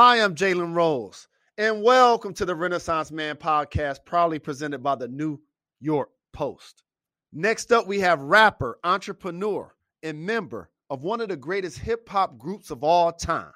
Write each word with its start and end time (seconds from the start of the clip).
Hi, 0.00 0.22
I'm 0.22 0.36
Jalen 0.36 0.76
Rose, 0.76 1.26
and 1.56 1.82
welcome 1.82 2.32
to 2.34 2.44
the 2.44 2.54
Renaissance 2.54 3.10
Man 3.10 3.34
podcast, 3.34 4.04
proudly 4.04 4.38
presented 4.38 4.80
by 4.80 4.94
the 4.94 5.08
New 5.08 5.40
York 5.80 6.10
Post. 6.32 6.84
Next 7.32 7.72
up, 7.72 7.88
we 7.88 7.98
have 7.98 8.20
rapper, 8.20 8.78
entrepreneur, 8.84 9.74
and 10.04 10.24
member 10.24 10.70
of 10.88 11.02
one 11.02 11.20
of 11.20 11.28
the 11.28 11.36
greatest 11.36 11.80
hip 11.80 12.08
hop 12.08 12.38
groups 12.38 12.70
of 12.70 12.84
all 12.84 13.10
time, 13.10 13.50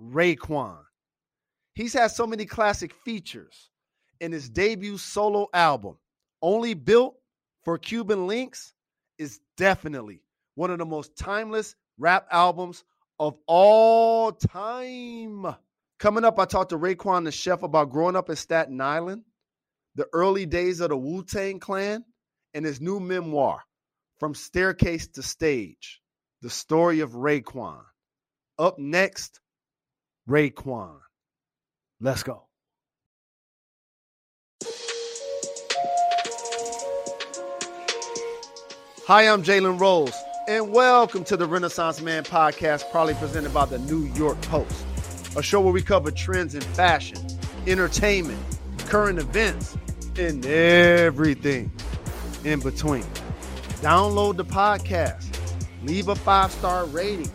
Raekwon. 0.00 0.78
He's 1.74 1.92
had 1.94 2.12
so 2.12 2.24
many 2.24 2.44
classic 2.46 2.94
features 2.94 3.70
in 4.20 4.30
his 4.30 4.48
debut 4.48 4.96
solo 4.96 5.48
album, 5.52 5.98
Only 6.40 6.74
Built 6.74 7.16
for 7.64 7.78
Cuban 7.78 8.28
Links, 8.28 8.74
is 9.18 9.40
definitely 9.56 10.22
one 10.54 10.70
of 10.70 10.78
the 10.78 10.86
most 10.86 11.16
timeless 11.16 11.74
rap 11.98 12.28
albums 12.30 12.84
of 13.18 13.36
all 13.46 14.32
time. 14.32 15.46
Coming 15.98 16.24
up, 16.24 16.38
I 16.38 16.44
talked 16.44 16.70
to 16.70 16.78
Raekwon 16.78 17.24
the 17.24 17.32
Chef 17.32 17.62
about 17.62 17.90
growing 17.90 18.16
up 18.16 18.30
in 18.30 18.36
Staten 18.36 18.80
Island, 18.80 19.24
the 19.96 20.06
early 20.12 20.46
days 20.46 20.80
of 20.80 20.90
the 20.90 20.96
Wu 20.96 21.24
Tang 21.24 21.58
Clan, 21.58 22.04
and 22.54 22.64
his 22.64 22.80
new 22.80 23.00
memoir, 23.00 23.62
From 24.18 24.34
Staircase 24.34 25.08
to 25.08 25.22
Stage 25.22 26.00
The 26.42 26.50
Story 26.50 27.00
of 27.00 27.12
Raekwon. 27.12 27.80
Up 28.58 28.78
next, 28.78 29.40
Raekwon. 30.28 30.98
Let's 32.00 32.22
go. 32.22 32.44
Hi, 39.06 39.26
I'm 39.26 39.42
Jalen 39.42 39.80
Rose, 39.80 40.12
and 40.48 40.72
welcome 40.72 41.24
to 41.24 41.36
the 41.36 41.44
Renaissance 41.44 42.00
Man 42.00 42.24
podcast, 42.24 42.90
proudly 42.90 43.12
presented 43.12 43.52
by 43.52 43.66
the 43.66 43.78
New 43.80 44.04
York 44.14 44.40
Post, 44.40 44.86
a 45.36 45.42
show 45.42 45.60
where 45.60 45.74
we 45.74 45.82
cover 45.82 46.10
trends 46.10 46.54
in 46.54 46.62
fashion, 46.62 47.18
entertainment, 47.66 48.40
current 48.86 49.18
events, 49.18 49.76
and 50.18 50.46
everything 50.46 51.70
in 52.46 52.60
between. 52.60 53.02
Download 53.82 54.38
the 54.38 54.44
podcast, 54.46 55.26
leave 55.82 56.08
a 56.08 56.14
five 56.14 56.50
star 56.50 56.86
rating. 56.86 57.28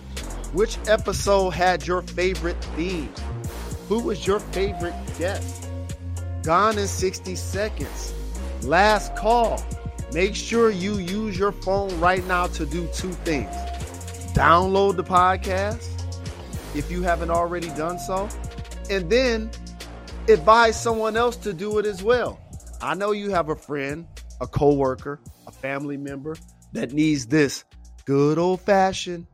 Which 0.54 0.80
episode 0.88 1.52
had 1.52 1.86
your 1.86 2.02
favorite 2.02 2.64
theme? 2.76 3.14
Who 3.90 4.00
was 4.00 4.26
your 4.26 4.40
favorite 4.40 4.96
guest? 5.20 5.70
Gone 6.42 6.80
in 6.80 6.88
60 6.88 7.36
seconds. 7.36 8.12
Last 8.64 9.16
call. 9.16 9.64
Make 10.14 10.36
sure 10.36 10.70
you 10.70 10.98
use 10.98 11.38
your 11.38 11.52
phone 11.52 12.00
right 12.00 12.26
now 12.28 12.48
to 12.48 12.66
do 12.66 12.88
two 12.94 13.12
things 13.12 13.54
download 14.34 14.96
the 14.96 15.04
podcast 15.04 15.88
if 16.76 16.90
you 16.90 17.04
haven't 17.04 17.30
already 17.30 17.70
done 17.70 18.00
so, 18.00 18.28
and 18.90 19.10
then 19.10 19.52
advise 20.28 20.82
someone 20.82 21.16
else 21.16 21.38
to 21.38 21.54
do 21.54 21.78
it 21.78 21.86
as 21.86 22.02
well. 22.02 22.40
I 22.82 22.96
know 22.96 23.12
you 23.12 23.30
have 23.30 23.50
a 23.50 23.56
friend, 23.56 24.08
a 24.42 24.48
coworker, 24.48 25.20
a 25.46 25.52
family 25.52 25.98
member 25.98 26.36
that 26.74 26.94
needs 26.94 27.28
this 27.28 27.64
good 28.06 28.40
old 28.40 28.62
fashioned 28.62 29.28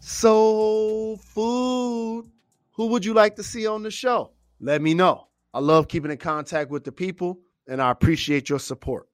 soul 0.00 1.16
food. 1.16 2.24
Who 2.72 2.86
would 2.88 3.04
you 3.04 3.14
like 3.14 3.36
to 3.36 3.44
see 3.44 3.66
on 3.68 3.84
the 3.84 3.90
show? 3.90 4.32
Let 4.58 4.82
me 4.82 4.94
know. 4.94 5.28
I 5.54 5.60
love 5.60 5.86
keeping 5.86 6.10
in 6.10 6.18
contact 6.18 6.70
with 6.70 6.84
the 6.84 6.92
people, 6.92 7.38
and 7.68 7.80
I 7.80 7.90
appreciate 7.90 8.48
your 8.48 8.58
support. 8.58 9.09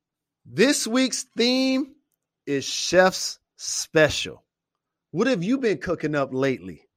This 0.49 0.87
week's 0.87 1.25
theme 1.37 1.97
is 2.47 2.65
Chef's 2.65 3.41
Special. 3.57 4.45
What 5.11 5.27
have 5.27 5.43
you 5.43 5.59
been 5.59 5.79
cooking 5.79 6.15
up 6.15 6.33
lately? 6.33 6.89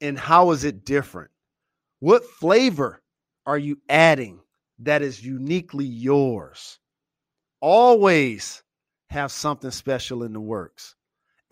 And 0.00 0.18
how 0.18 0.50
is 0.50 0.64
it 0.64 0.84
different? 0.84 1.30
What 2.00 2.24
flavor 2.24 3.00
are 3.46 3.58
you 3.58 3.78
adding 3.88 4.40
that 4.80 5.02
is 5.02 5.24
uniquely 5.24 5.84
yours? 5.84 6.80
Always 7.60 8.64
have 9.08 9.30
something 9.30 9.70
special 9.70 10.24
in 10.24 10.32
the 10.32 10.40
works. 10.40 10.96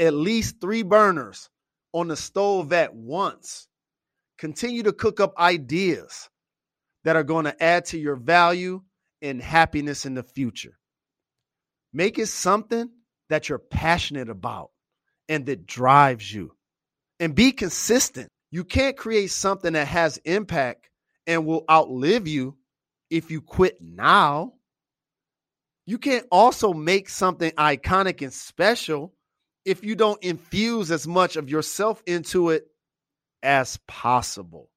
At 0.00 0.12
least 0.12 0.61
three 0.61 0.83
burners 0.83 1.49
on 1.93 2.09
the 2.09 2.17
stove 2.17 2.73
at 2.73 2.93
once. 2.93 3.69
Continue 4.38 4.83
to 4.83 4.93
cook 4.93 5.21
up 5.21 5.38
ideas 5.38 6.28
that 7.05 7.15
are 7.15 7.23
going 7.23 7.44
to 7.44 7.62
add 7.62 7.84
to 7.87 7.99
your 7.99 8.17
value 8.17 8.83
and 9.23 9.41
happiness 9.41 10.05
in 10.05 10.15
the 10.15 10.25
future. 10.25 10.77
Make 11.97 12.19
it 12.19 12.27
something 12.27 12.91
that 13.31 13.49
you're 13.49 13.59
passionate 13.59 14.29
about 14.29 14.71
and 15.31 15.47
that 15.47 15.67
drives 15.67 16.31
you. 16.31 16.55
And 17.19 17.34
be 17.34 17.53
consistent. 17.53 18.29
You 18.51 18.65
can't 18.65 18.99
create 18.99 19.31
something 19.31 19.73
that 19.73 19.87
has 19.89 20.19
impact 20.19 20.91
and 21.27 21.47
will 21.47 21.65
outlive 21.71 22.29
you 22.29 22.59
if 23.09 23.31
you 23.31 23.41
quit 23.41 23.79
now. 23.81 24.53
You 25.87 25.97
can't 25.97 26.27
also 26.31 26.75
make 26.75 27.09
something 27.09 27.51
iconic 27.53 28.21
and 28.21 28.31
special 28.31 29.15
if 29.65 29.83
you 29.83 29.97
don't 29.97 30.23
infuse 30.23 30.91
as 30.91 31.09
much 31.09 31.37
of 31.37 31.49
yourself 31.49 32.03
into 32.06 32.51
it 32.51 32.67
as 33.43 33.79
possible. 33.89 34.69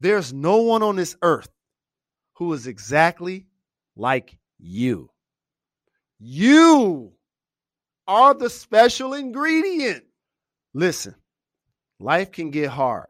There's 0.00 0.32
no 0.32 0.62
one 0.62 0.82
on 0.82 0.96
this 0.96 1.14
earth 1.22 1.50
who 2.34 2.52
is 2.52 2.66
exactly 2.66 3.46
like 3.94 4.36
you. 4.58 5.08
You 6.22 7.12
are 8.06 8.34
the 8.34 8.50
special 8.50 9.14
ingredient. 9.14 10.04
Listen, 10.74 11.14
life 11.98 12.30
can 12.30 12.50
get 12.50 12.68
hard, 12.68 13.06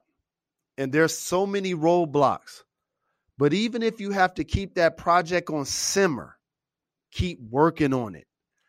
and 0.78 0.92
there's 0.92 1.18
so 1.18 1.44
many 1.44 1.74
roadblocks. 1.74 2.62
But 3.36 3.52
even 3.52 3.82
if 3.82 4.00
you 4.00 4.12
have 4.12 4.34
to 4.34 4.44
keep 4.44 4.74
that 4.74 4.96
project 4.96 5.50
on 5.50 5.64
simmer, 5.64 6.38
keep 7.10 7.40
working 7.50 7.92
on 7.92 8.14
it. 8.14 8.28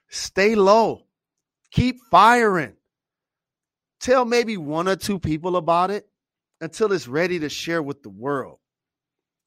Stay 0.10 0.56
low. 0.56 1.06
Keep 1.70 2.00
firing. 2.10 2.74
Tell 4.00 4.26
maybe 4.26 4.58
one 4.58 4.88
or 4.88 4.96
two 4.96 5.20
people 5.20 5.56
about 5.56 5.92
it 5.92 6.08
until 6.60 6.92
it's 6.94 7.08
ready 7.08 7.38
to 7.40 7.50
share 7.50 7.84
with 7.84 8.02
the 8.02 8.10
world. 8.10 8.58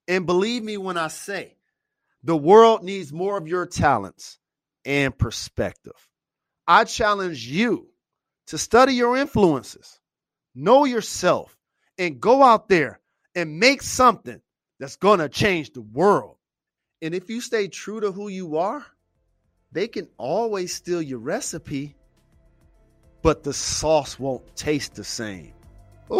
And 0.06 0.24
believe 0.24 0.62
me 0.62 0.76
when 0.76 0.96
I 0.96 1.08
say, 1.08 1.56
the 2.22 2.36
world 2.36 2.84
needs 2.84 3.12
more 3.12 3.36
of 3.36 3.48
your 3.48 3.66
talents 3.66 4.38
and 4.84 5.16
perspective. 5.16 5.92
I 6.66 6.84
challenge 6.84 7.46
you 7.46 7.88
to 8.46 8.58
study 8.58 8.94
your 8.94 9.16
influences, 9.16 10.00
know 10.54 10.84
yourself, 10.84 11.56
and 11.98 12.20
go 12.20 12.42
out 12.42 12.68
there 12.68 13.00
and 13.34 13.58
make 13.58 13.82
something 13.82 14.40
that's 14.78 14.96
going 14.96 15.20
to 15.20 15.28
change 15.28 15.72
the 15.72 15.80
world. 15.80 16.36
And 17.02 17.14
if 17.14 17.28
you 17.28 17.40
stay 17.40 17.68
true 17.68 18.00
to 18.00 18.12
who 18.12 18.28
you 18.28 18.56
are, 18.56 18.84
they 19.72 19.88
can 19.88 20.08
always 20.16 20.72
steal 20.72 21.02
your 21.02 21.18
recipe, 21.18 21.96
but 23.22 23.42
the 23.42 23.52
sauce 23.52 24.18
won't 24.18 24.56
taste 24.56 24.94
the 24.94 25.04
same. 25.04 25.52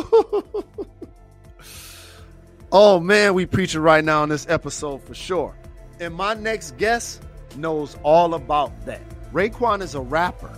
oh 2.73 3.01
man, 3.01 3.35
we 3.35 3.47
preaching 3.47 3.81
right 3.81 4.05
now 4.05 4.23
in 4.25 4.29
this 4.29 4.47
episode 4.49 5.03
for 5.03 5.15
sure. 5.15 5.57
And 6.01 6.15
my 6.15 6.35
next 6.35 6.77
guest 6.77 7.23
knows 7.57 7.97
all 8.03 8.35
about 8.35 8.85
that. 8.87 9.03
Raekwon 9.33 9.83
is 9.83 9.95
a 9.95 10.01
rapper, 10.01 10.51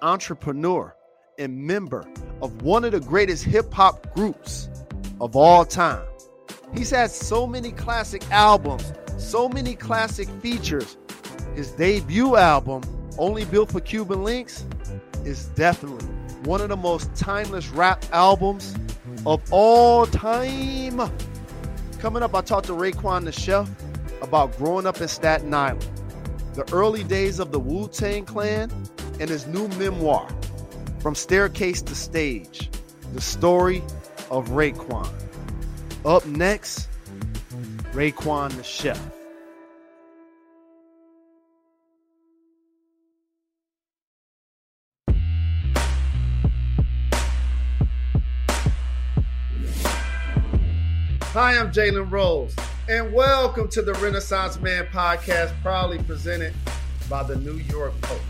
entrepreneur, 0.00 0.94
and 1.38 1.56
member 1.58 2.06
of 2.40 2.62
one 2.62 2.84
of 2.84 2.92
the 2.92 3.00
greatest 3.00 3.44
hip 3.44 3.72
hop 3.72 4.12
groups 4.14 4.68
of 5.20 5.36
all 5.36 5.64
time. 5.64 6.06
He's 6.74 6.90
had 6.90 7.10
so 7.10 7.46
many 7.46 7.72
classic 7.72 8.28
albums, 8.30 8.92
so 9.18 9.48
many 9.48 9.74
classic 9.74 10.28
features. 10.40 10.96
His 11.54 11.70
debut 11.72 12.36
album, 12.36 12.82
Only 13.18 13.44
Built 13.44 13.72
for 13.72 13.80
Cuban 13.80 14.24
Links, 14.24 14.64
is 15.24 15.46
definitely 15.48 16.06
one 16.44 16.60
of 16.60 16.68
the 16.68 16.76
most 16.76 17.14
timeless 17.14 17.68
rap 17.68 18.04
albums 18.12 18.74
of 19.26 19.40
all 19.52 20.06
time. 20.06 21.00
Coming 21.98 22.22
up, 22.22 22.34
I 22.34 22.40
talked 22.40 22.66
to 22.66 22.72
Raekwon 22.72 23.24
the 23.24 23.32
Chef 23.32 23.70
about 24.22 24.56
growing 24.56 24.86
up 24.86 25.00
in 25.00 25.08
Staten 25.08 25.52
Island 25.52 25.88
the 26.54 26.70
early 26.72 27.02
days 27.04 27.38
of 27.38 27.50
the 27.50 27.58
Wu 27.58 27.88
Tang 27.88 28.24
Clan, 28.24 28.70
and 29.20 29.30
his 29.30 29.46
new 29.46 29.68
memoir, 29.68 30.28
From 31.00 31.14
Staircase 31.14 31.82
to 31.82 31.94
Stage 31.94 32.70
The 33.14 33.20
Story 33.20 33.82
of 34.30 34.48
Raekwon. 34.50 35.08
Up 36.04 36.26
next, 36.26 36.88
Raekwon 37.92 38.54
the 38.56 38.62
Chef. 38.62 39.00
Hi, 51.34 51.56
I'm 51.58 51.72
Jalen 51.72 52.10
Rose 52.10 52.54
and 52.88 53.12
welcome 53.12 53.68
to 53.68 53.80
the 53.80 53.92
Renaissance 53.94 54.60
Man 54.60 54.86
podcast, 54.86 55.52
proudly 55.62 55.98
presented 56.02 56.52
by 57.08 57.22
the 57.22 57.36
New 57.36 57.54
York 57.54 57.92
Post, 58.00 58.22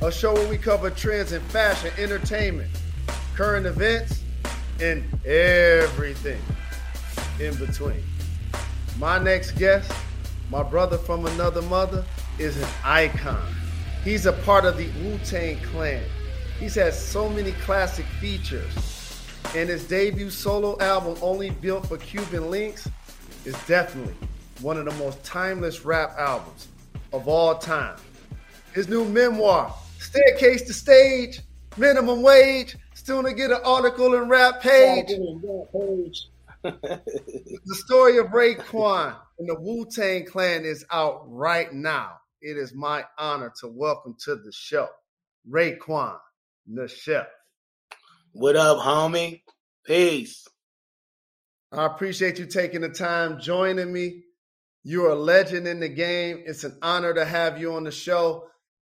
a 0.00 0.10
show 0.10 0.34
where 0.34 0.48
we 0.48 0.58
cover 0.58 0.90
trends 0.90 1.30
in 1.30 1.40
fashion, 1.42 1.92
entertainment, 1.96 2.68
current 3.36 3.66
events, 3.66 4.24
and 4.80 5.04
everything 5.24 6.40
in 7.38 7.54
between. 7.54 8.02
My 8.98 9.16
next 9.16 9.52
guest, 9.52 9.92
my 10.50 10.64
brother 10.64 10.98
from 10.98 11.26
another 11.26 11.62
mother, 11.62 12.04
is 12.40 12.60
an 12.60 12.68
icon. 12.84 13.46
He's 14.02 14.26
a 14.26 14.32
part 14.32 14.64
of 14.64 14.76
the 14.76 14.88
Wu 15.04 15.18
Tang 15.24 15.56
Clan. 15.70 16.02
He's 16.58 16.74
had 16.74 16.94
so 16.94 17.28
many 17.28 17.52
classic 17.52 18.06
features. 18.20 18.74
And 19.54 19.68
his 19.68 19.86
debut 19.86 20.30
solo 20.30 20.78
album, 20.80 21.16
Only 21.22 21.50
Built 21.50 21.86
for 21.86 21.96
Cuban 21.96 22.50
Links, 22.50 22.88
is 23.44 23.54
definitely 23.66 24.14
one 24.60 24.76
of 24.76 24.84
the 24.84 24.94
most 25.02 25.22
timeless 25.24 25.84
rap 25.84 26.14
albums 26.18 26.68
of 27.12 27.28
all 27.28 27.56
time. 27.56 27.96
His 28.74 28.88
new 28.88 29.04
memoir, 29.04 29.74
Staircase 29.98 30.62
to 30.62 30.74
Stage, 30.74 31.40
Minimum 31.76 32.22
Wage, 32.22 32.76
still 32.94 33.22
to 33.22 33.32
get 33.32 33.50
an 33.50 33.60
article 33.64 34.14
in 34.14 34.28
Rap 34.28 34.60
Page. 34.60 35.06
the 36.62 37.74
story 37.86 38.18
of 38.18 38.26
Raekwon 38.26 39.16
and 39.38 39.48
the 39.48 39.58
Wu 39.58 39.86
Tang 39.90 40.26
Clan 40.26 40.64
is 40.64 40.84
out 40.90 41.22
right 41.26 41.72
now. 41.72 42.18
It 42.42 42.56
is 42.56 42.74
my 42.74 43.04
honor 43.16 43.52
to 43.60 43.68
welcome 43.68 44.16
to 44.24 44.36
the 44.36 44.52
show 44.52 44.88
Raekwon, 45.48 46.18
the 46.66 46.88
chef. 46.88 47.26
What 48.32 48.56
up, 48.56 48.78
homie? 48.78 49.42
Peace. 49.84 50.46
I 51.72 51.86
appreciate 51.86 52.38
you 52.38 52.46
taking 52.46 52.80
the 52.80 52.88
time 52.88 53.40
joining 53.40 53.92
me. 53.92 54.22
You're 54.84 55.10
a 55.10 55.14
legend 55.14 55.66
in 55.66 55.80
the 55.80 55.88
game. 55.88 56.42
It's 56.46 56.64
an 56.64 56.78
honor 56.80 57.12
to 57.12 57.24
have 57.24 57.60
you 57.60 57.74
on 57.74 57.84
the 57.84 57.90
show. 57.90 58.48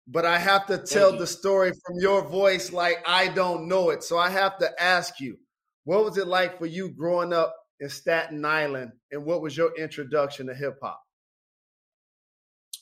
But 0.07 0.27
I 0.27 0.39
have 0.39 0.67
to 0.67 0.79
tell 0.79 1.17
the 1.17 1.27
story 1.27 1.71
from 1.71 1.99
your 1.99 2.29
voice 2.29 2.73
like 2.73 3.03
I 3.07 3.29
don't 3.29 3.69
know 3.69 3.91
it. 3.91 4.03
So 4.03 4.19
I 4.19 4.29
have 4.29 4.59
to 4.59 4.83
ask 4.83 5.21
you, 5.21 5.39
what 5.85 6.05
was 6.05 6.19
it 6.19 6.27
like 6.27 6.59
for 6.59 6.67
you 6.67 6.91
growing 6.91 7.33
up 7.33 7.55
in 7.81 7.89
Staten 7.89 8.45
Island? 8.45 8.93
And 9.13 9.25
what 9.25 9.41
was 9.41 9.57
your 9.57 9.75
introduction 9.79 10.49
to 10.49 10.55
hip 10.55 10.77
hop? 10.83 11.01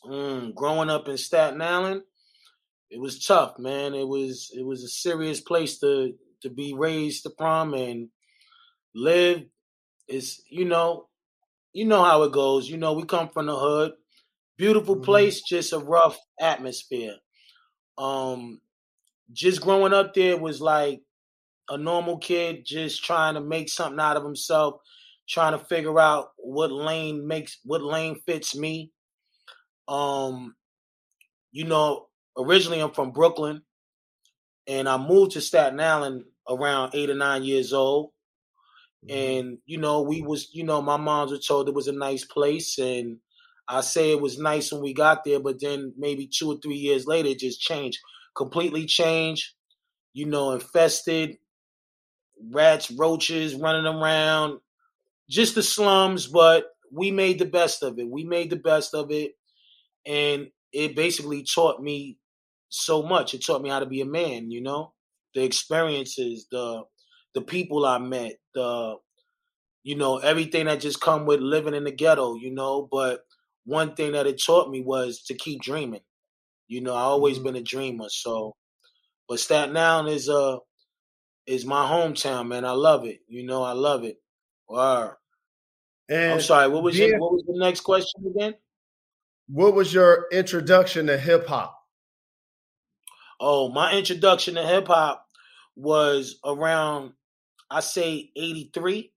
Mm, 0.05 0.55
growing 0.55 0.91
up 0.91 1.07
in 1.07 1.17
Staten 1.17 1.63
Island, 1.63 2.03
it 2.91 3.01
was 3.01 3.25
tough, 3.25 3.59
man. 3.59 3.95
It 3.95 4.07
was 4.07 4.51
it 4.57 4.67
was 4.67 4.83
a 4.83 4.89
serious 4.89 5.41
place 5.41 5.79
to 5.79 6.15
to 6.43 6.51
be 6.51 6.75
raised 6.75 7.27
from 7.39 7.75
and 7.75 8.09
live. 8.95 9.43
Is 10.09 10.43
you 10.49 10.65
know, 10.65 11.09
you 11.73 11.85
know 11.85 12.03
how 12.03 12.23
it 12.23 12.33
goes. 12.33 12.69
You 12.69 12.77
know, 12.77 12.93
we 12.93 13.05
come 13.05 13.29
from 13.29 13.47
the 13.47 13.57
hood. 13.57 13.93
Beautiful 14.57 14.97
mm-hmm. 14.97 15.05
place, 15.05 15.43
just 15.43 15.73
a 15.73 15.79
rough 15.79 16.19
atmosphere. 16.41 17.17
Um, 17.99 18.61
just 19.33 19.61
growing 19.61 19.93
up 19.93 20.15
there 20.15 20.37
was 20.37 20.61
like 20.61 21.03
a 21.69 21.79
normal 21.79 22.19
kid 22.19 22.67
just 22.67 23.05
trying 23.05 23.35
to 23.35 23.41
make 23.41 23.69
something 23.69 24.01
out 24.01 24.17
of 24.17 24.25
himself, 24.25 24.81
trying 25.29 25.53
to 25.53 25.65
figure 25.65 25.99
out 25.99 26.29
what 26.37 26.71
lane 26.71 27.27
makes 27.27 27.59
what 27.65 27.83
lane 27.83 28.21
fits 28.27 28.57
me. 28.57 28.93
Um, 29.89 30.55
you 31.51 31.65
know, 31.65 32.07
originally 32.37 32.81
I'm 32.81 32.93
from 32.93 33.13
Brooklyn, 33.13 33.63
and 34.67 34.89
I 34.89 34.97
moved 34.97 35.33
to 35.33 35.41
Staten 35.41 35.81
Island 35.81 36.25
around 36.49 36.95
eight 36.95 37.11
or 37.11 37.15
nine 37.15 37.43
years 37.43 37.73
old. 37.73 38.12
Mm-hmm. 39.09 39.17
And 39.17 39.59
you 39.67 39.79
know, 39.79 40.03
we 40.03 40.23
was 40.23 40.49
you 40.53 40.65
know, 40.65 40.81
my 40.83 40.97
moms 40.97 41.33
were 41.33 41.39
told 41.39 41.69
it 41.69 41.75
was 41.75 41.89
a 41.89 41.93
nice 41.93 42.25
place, 42.25 42.79
and 42.79 43.19
I 43.69 43.81
say 43.81 44.13
it 44.13 44.21
was 44.21 44.39
nice 44.39 44.73
when 44.73 44.83
we 44.83 44.95
got 44.95 45.25
there, 45.25 45.41
but 45.41 45.61
then 45.61 45.95
maybe 45.97 46.27
two 46.27 46.53
or 46.53 46.59
three 46.59 46.77
years 46.77 47.07
later, 47.07 47.29
it 47.29 47.39
just 47.39 47.61
changed, 47.61 47.99
completely 48.37 48.87
changed. 48.87 49.55
You 50.13 50.27
know, 50.27 50.53
infested, 50.53 51.39
rats, 52.51 52.91
roaches 52.91 53.55
running 53.55 53.87
around, 53.87 54.61
just 55.29 55.55
the 55.55 55.63
slums. 55.63 56.27
But 56.27 56.67
we 56.93 57.11
made 57.11 57.39
the 57.39 57.47
best 57.47 57.83
of 57.83 57.99
it. 57.99 58.09
We 58.09 58.25
made 58.25 58.51
the 58.51 58.57
best 58.57 58.95
of 58.95 59.11
it, 59.11 59.33
and 60.07 60.49
it 60.73 60.95
basically 60.95 61.45
taught 61.45 61.83
me 61.83 62.19
so 62.69 63.03
much. 63.03 63.35
It 63.35 63.45
taught 63.45 63.63
me 63.63 63.71
how 63.71 63.81
to 63.81 63.87
be 63.87 64.01
a 64.01 64.07
man. 64.07 64.51
You 64.51 64.61
know, 64.61 64.93
the 65.35 65.43
experiences, 65.43 66.47
the 66.51 66.85
the 67.35 67.43
people 67.43 67.85
I 67.87 67.99
met, 67.99 68.35
the 68.55 68.97
you 69.83 69.97
know 69.97 70.19
everything 70.19 70.67
that 70.67 70.81
just 70.81 71.01
come 71.01 71.27
with 71.27 71.41
living 71.41 71.75
in 71.75 71.85
the 71.85 71.93
ghetto. 71.93 72.37
You 72.37 72.53
know, 72.53 72.89
but 72.91 73.25
one 73.65 73.95
thing 73.95 74.13
that 74.13 74.27
it 74.27 74.43
taught 74.45 74.71
me 74.71 74.81
was 74.81 75.23
to 75.25 75.35
keep 75.35 75.63
dreaming. 75.63 76.03
You 76.69 76.81
know, 76.81 76.95
I 76.95 77.03
always 77.03 77.37
mm-hmm. 77.37 77.47
been 77.47 77.57
a 77.57 77.63
dreamer. 77.63 78.09
So, 78.09 78.55
but 79.29 79.41
Staten 79.41 79.77
Island 79.77 80.09
is 80.09 80.29
uh 80.29 80.59
is 81.47 81.65
my 81.65 81.85
hometown, 81.85 82.49
man. 82.49 82.65
I 82.65 82.73
love 82.73 83.05
it. 83.05 83.21
You 83.29 83.45
know, 83.45 83.63
I 83.63 83.73
love 83.73 84.05
it. 84.05 84.17
Wow. 84.69 85.15
And 86.09 86.35
I'm 86.35 86.41
sorry. 86.41 86.69
What 86.69 86.83
was 86.83 86.99
your, 86.99 87.19
what 87.19 87.33
was 87.33 87.45
the 87.47 87.59
next 87.59 87.81
question 87.81 88.25
again? 88.27 88.55
What 89.49 89.75
was 89.75 89.93
your 89.93 90.27
introduction 90.33 91.07
to 91.07 91.19
hip 91.19 91.47
hop? 91.47 91.79
Oh, 93.41 93.71
my 93.71 93.93
introduction 93.93 94.55
to 94.55 94.63
hip 94.63 94.87
hop 94.87 95.27
was 95.75 96.39
around 96.45 97.13
I 97.73 97.81
say 97.81 98.31
83. 98.37 99.11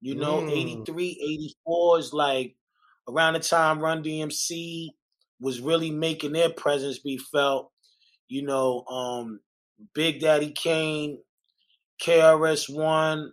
You 0.00 0.16
know, 0.16 0.42
mm. 0.42 0.52
83, 0.52 1.54
84 1.64 1.98
is 1.98 2.12
like 2.12 2.56
around 3.08 3.34
the 3.34 3.40
time 3.40 3.80
Run 3.80 4.02
DMC 4.02 4.88
was 5.40 5.60
really 5.60 5.90
making 5.90 6.32
their 6.32 6.50
presence 6.50 6.98
be 6.98 7.16
felt, 7.16 7.70
you 8.28 8.42
know, 8.42 8.84
um, 8.84 9.40
Big 9.94 10.20
Daddy 10.20 10.50
Kane, 10.50 11.18
KRS 12.02 12.68
One, 12.68 13.32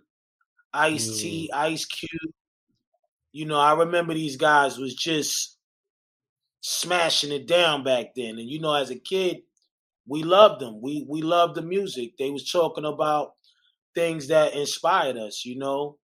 Ice 0.72 1.20
T, 1.20 1.50
mm. 1.52 1.56
Ice 1.58 1.84
Cube. 1.84 2.32
You 3.32 3.46
know, 3.46 3.58
I 3.58 3.74
remember 3.74 4.14
these 4.14 4.36
guys 4.36 4.78
was 4.78 4.94
just 4.94 5.58
smashing 6.62 7.32
it 7.32 7.46
down 7.46 7.84
back 7.84 8.14
then. 8.16 8.38
And 8.38 8.48
you 8.48 8.60
know, 8.60 8.74
as 8.74 8.90
a 8.90 8.96
kid, 8.96 9.42
we 10.06 10.22
loved 10.22 10.60
them. 10.60 10.80
We 10.80 11.04
we 11.08 11.22
loved 11.22 11.54
the 11.54 11.62
music. 11.62 12.16
They 12.18 12.30
was 12.30 12.50
talking 12.50 12.84
about 12.84 13.34
things 13.94 14.28
that 14.28 14.54
inspired 14.54 15.16
us, 15.16 15.44
you 15.44 15.58
know. 15.58 15.98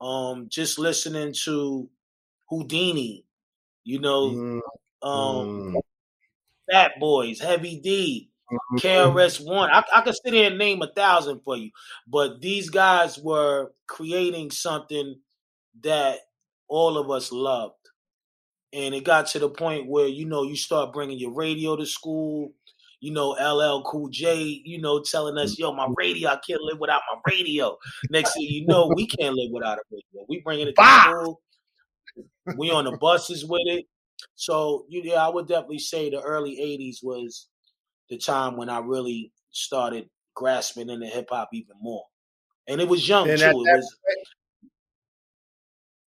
Um, 0.00 0.48
just 0.48 0.78
listening 0.78 1.34
to 1.44 1.88
Whodini, 2.50 3.24
you 3.84 4.00
know, 4.00 4.30
mm. 4.30 4.60
um, 5.02 5.74
mm. 5.74 5.80
Fat 6.70 6.92
Boys, 6.98 7.40
Heavy 7.40 7.76
D, 7.76 8.30
mm-hmm. 8.50 8.76
KRS 8.76 9.44
One. 9.44 9.70
I, 9.70 9.84
I 9.94 10.00
could 10.00 10.16
sit 10.16 10.32
here 10.32 10.48
and 10.48 10.58
name 10.58 10.80
a 10.82 10.86
thousand 10.86 11.40
for 11.40 11.56
you, 11.56 11.70
but 12.06 12.40
these 12.40 12.70
guys 12.70 13.18
were 13.18 13.72
creating 13.86 14.50
something 14.50 15.16
that 15.82 16.20
all 16.68 16.96
of 16.96 17.10
us 17.10 17.32
loved. 17.32 17.74
And 18.72 18.94
it 18.94 19.04
got 19.04 19.26
to 19.28 19.40
the 19.40 19.50
point 19.50 19.88
where, 19.88 20.06
you 20.06 20.26
know, 20.26 20.44
you 20.44 20.54
start 20.54 20.92
bringing 20.92 21.18
your 21.18 21.32
radio 21.32 21.74
to 21.74 21.84
school, 21.84 22.52
you 23.00 23.12
know, 23.12 23.30
LL 23.30 23.82
Cool 23.82 24.08
J, 24.08 24.62
you 24.64 24.80
know, 24.80 25.00
telling 25.00 25.38
us, 25.38 25.58
yo, 25.58 25.72
my 25.72 25.88
radio, 25.96 26.28
I 26.28 26.38
can't 26.46 26.60
live 26.62 26.78
without 26.78 27.02
my 27.12 27.32
radio. 27.32 27.76
Next 28.10 28.34
thing 28.34 28.42
you 28.42 28.66
know, 28.66 28.92
we 28.94 29.06
can't 29.06 29.34
live 29.34 29.50
without 29.50 29.78
a 29.78 29.82
radio. 29.90 30.26
We 30.28 30.40
bringing 30.40 30.68
it 30.68 30.74
to 30.76 31.00
school 31.02 31.40
we 32.56 32.70
on 32.70 32.84
the 32.84 32.96
buses 32.96 33.44
with 33.44 33.62
it. 33.66 33.86
So 34.34 34.84
you 34.88 35.02
yeah, 35.04 35.26
I 35.26 35.28
would 35.28 35.48
definitely 35.48 35.78
say 35.78 36.10
the 36.10 36.20
early 36.20 36.56
'80s 36.56 37.02
was 37.02 37.48
the 38.08 38.18
time 38.18 38.56
when 38.56 38.68
I 38.68 38.78
really 38.78 39.32
started 39.50 40.08
grasping 40.34 40.90
into 40.90 41.06
hip 41.06 41.28
hop 41.30 41.48
even 41.52 41.76
more, 41.80 42.04
and 42.68 42.80
it 42.80 42.88
was 42.88 43.08
young 43.08 43.28
and 43.28 43.38
too. 43.38 43.46
It 43.46 43.54
was. 43.54 43.96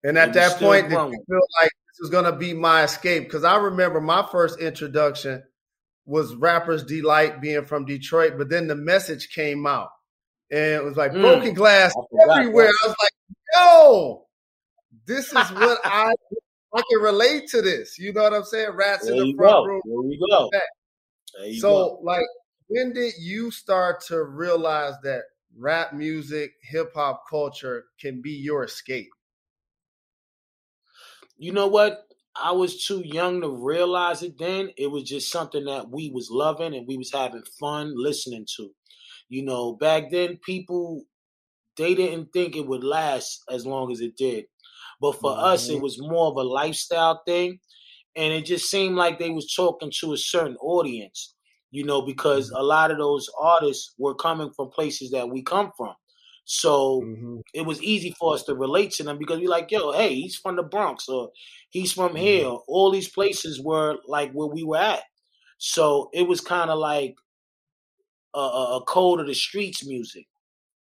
And 0.04 0.18
at 0.18 0.34
that 0.34 0.58
point, 0.58 0.90
did 0.90 0.94
you 0.94 1.24
feel 1.28 1.48
like 1.62 1.72
this 1.88 2.00
was 2.00 2.10
gonna 2.10 2.36
be 2.36 2.54
my 2.54 2.84
escape? 2.84 3.24
Because 3.24 3.44
I 3.44 3.58
remember 3.58 4.02
my 4.02 4.28
first 4.32 4.60
introduction 4.60 5.44
was 6.06 6.36
Rapper's 6.36 6.84
Delight 6.84 7.42
being 7.42 7.66
from 7.66 7.86
Detroit, 7.86 8.34
but 8.38 8.50
then 8.50 8.68
the 8.68 8.76
message 8.76 9.30
came 9.30 9.66
out, 9.66 9.90
and 10.52 10.60
it 10.60 10.84
was 10.84 10.98
like 10.98 11.12
mm. 11.12 11.22
broken 11.22 11.54
glass 11.54 11.94
everywhere. 12.30 12.70
I 12.84 12.88
was 12.88 12.96
like, 13.02 13.14
"Yo, 13.54 14.26
this 15.06 15.28
is 15.28 15.34
what 15.52 15.80
I 15.84 16.14
I 16.74 16.82
can 16.90 17.02
relate 17.02 17.48
to 17.50 17.62
this. 17.62 17.98
You 18.00 18.14
know 18.14 18.24
what 18.24 18.34
I'm 18.34 18.44
saying? 18.44 18.70
Rats 18.74 19.06
there 19.06 19.16
in 19.16 19.20
the 19.20 19.34
front 19.36 19.54
go. 19.54 19.66
room. 19.66 19.82
There 19.86 20.02
we 20.02 20.20
go. 20.30 20.50
There 20.52 21.54
so, 21.56 21.70
go. 21.70 22.00
like, 22.04 22.26
when 22.68 22.94
did 22.94 23.14
you 23.20 23.52
start 23.52 24.02
to 24.08 24.24
realize 24.24 24.94
that 25.04 25.24
rap 25.58 25.94
music, 25.94 26.54
hip 26.64 26.92
hop 26.96 27.24
culture 27.30 27.86
can 28.00 28.22
be 28.22 28.32
your 28.32 28.64
escape? 28.64 29.10
You 31.38 31.52
know 31.52 31.68
what? 31.68 32.06
I 32.36 32.52
was 32.52 32.86
too 32.86 33.02
young 33.04 33.42
to 33.42 33.50
realize 33.50 34.24
it 34.24 34.38
then. 34.38 34.70
It 34.78 34.88
was 34.88 35.04
just 35.04 35.32
something 35.32 35.66
that 35.66 35.90
we 35.90 36.12
was 36.14 36.30
loving 36.32 36.74
and 36.76 36.88
we 36.88 36.98
was 36.98 37.12
having 37.12 37.44
fun 37.60 37.94
listening 37.96 38.46
to. 38.58 38.70
You 39.30 39.44
know, 39.44 39.74
back 39.74 40.12
then 40.12 40.40
people 40.46 41.04
they 41.78 41.96
didn't 41.96 42.32
think 42.34 42.56
it 42.56 42.68
would 42.68 42.84
last 42.84 43.44
as 43.50 43.66
long 43.66 43.92
as 43.92 44.02
it 44.02 44.18
did. 44.18 44.46
But 45.00 45.14
for 45.20 45.32
mm-hmm. 45.32 45.46
us, 45.46 45.70
it 45.70 45.82
was 45.82 46.00
more 46.00 46.28
of 46.28 46.36
a 46.36 46.44
lifestyle 46.44 47.22
thing. 47.26 47.60
And 48.16 48.34
it 48.34 48.46
just 48.46 48.70
seemed 48.70 48.96
like 48.96 49.18
they 49.18 49.30
was 49.30 49.54
talking 49.54 49.92
to 50.00 50.14
a 50.14 50.18
certain 50.18 50.58
audience, 50.58 51.36
you 51.72 51.86
know, 51.86 52.02
because 52.02 52.48
mm-hmm. 52.48 52.62
a 52.62 52.64
lot 52.64 52.92
of 52.92 52.98
those 52.98 53.30
artists 53.40 53.94
were 53.98 54.16
coming 54.16 54.52
from 54.56 54.70
places 54.70 55.12
that 55.12 55.30
we 55.30 55.42
come 55.44 55.72
from. 55.78 55.94
So 56.44 57.02
mm-hmm. 57.02 57.38
it 57.54 57.66
was 57.66 57.82
easy 57.82 58.16
for 58.20 58.34
us 58.34 58.44
to 58.44 58.56
relate 58.56 58.92
to 58.94 59.04
them 59.04 59.18
because 59.18 59.40
we're 59.40 59.50
like, 59.50 59.72
yo, 59.72 59.92
hey, 59.92 60.16
he's 60.16 60.36
from 60.36 60.56
the 60.56 60.64
Bronx 60.64 61.08
or 61.08 61.32
he's 61.70 61.92
from 61.92 62.10
mm-hmm. 62.10 62.18
here. 62.18 62.46
All 62.68 62.92
these 62.92 63.10
places 63.10 63.62
were 63.62 63.98
like 64.08 64.32
where 64.32 64.48
we 64.48 64.64
were 64.64 64.78
at. 64.78 65.02
So 65.58 66.10
it 66.14 66.28
was 66.28 66.42
kind 66.42 66.72
of 66.72 66.80
like 66.80 67.16
a, 68.34 68.40
a, 68.40 68.82
code 68.88 69.20
of 69.20 69.28
the 69.28 69.36
streets 69.36 69.86
music 69.86 70.26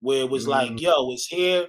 where 0.02 0.22
it 0.22 0.30
was 0.30 0.44
mm-hmm. 0.44 0.52
like, 0.74 0.82
yo, 0.82 1.12
it's 1.12 1.28
here. 1.28 1.68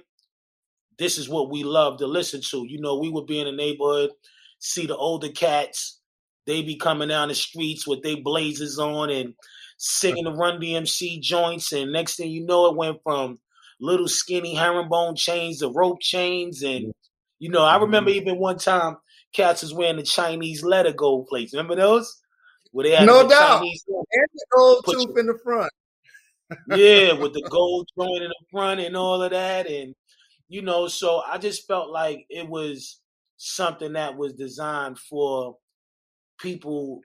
This 0.97 1.17
is 1.17 1.29
what 1.29 1.49
we 1.49 1.63
love 1.63 1.99
to 1.99 2.07
listen 2.07 2.41
to. 2.49 2.65
You 2.67 2.81
know, 2.81 2.99
we 2.99 3.09
would 3.09 3.25
be 3.25 3.39
in 3.39 3.45
the 3.45 3.53
neighborhood, 3.53 4.11
see 4.59 4.85
the 4.85 4.97
older 4.97 5.29
cats. 5.29 6.01
They 6.45 6.61
be 6.61 6.75
coming 6.75 7.07
down 7.07 7.29
the 7.29 7.35
streets 7.35 7.87
with 7.87 8.03
their 8.03 8.17
blazers 8.21 8.79
on 8.79 9.09
and 9.09 9.33
singing 9.77 10.25
the 10.25 10.33
Run 10.33 10.59
DMC 10.59 11.21
joints. 11.21 11.71
And 11.71 11.93
next 11.93 12.17
thing 12.17 12.31
you 12.31 12.45
know, 12.45 12.65
it 12.65 12.75
went 12.75 13.01
from 13.03 13.39
little 13.79 14.07
skinny 14.07 14.55
herringbone 14.55 15.15
chains 15.15 15.59
the 15.59 15.71
rope 15.71 15.99
chains. 16.01 16.61
And, 16.63 16.93
you 17.39 17.49
know, 17.49 17.63
I 17.63 17.77
remember 17.77 18.11
mm-hmm. 18.11 18.21
even 18.21 18.39
one 18.39 18.57
time 18.57 18.97
cats 19.33 19.61
was 19.61 19.73
wearing 19.73 19.97
the 19.97 20.03
Chinese 20.03 20.63
letter 20.63 20.93
gold 20.93 21.27
plates. 21.27 21.53
Remember 21.53 21.75
those? 21.75 22.21
Where 22.71 22.83
they 22.83 22.95
had 22.95 23.05
no 23.05 23.23
the 23.23 23.29
doubt. 23.29 23.59
Chinese 23.59 23.83
and 23.87 24.05
the 24.33 24.45
gold 24.55 24.85
tooth 24.85 25.17
in 25.17 25.25
the 25.27 25.39
front. 25.43 25.71
yeah, 26.69 27.13
with 27.19 27.33
the 27.33 27.47
gold 27.49 27.87
joint 27.97 28.23
in 28.23 28.29
the 28.29 28.45
front 28.51 28.79
and 28.79 28.95
all 28.95 29.21
of 29.21 29.31
that. 29.31 29.67
And, 29.67 29.95
you 30.47 30.61
know, 30.61 30.87
so 30.87 31.21
I 31.27 31.37
just 31.37 31.67
felt 31.67 31.89
like 31.89 32.25
it 32.29 32.47
was 32.47 32.99
something 33.37 33.93
that 33.93 34.17
was 34.17 34.33
designed 34.33 34.99
for 34.99 35.57
people 36.39 37.01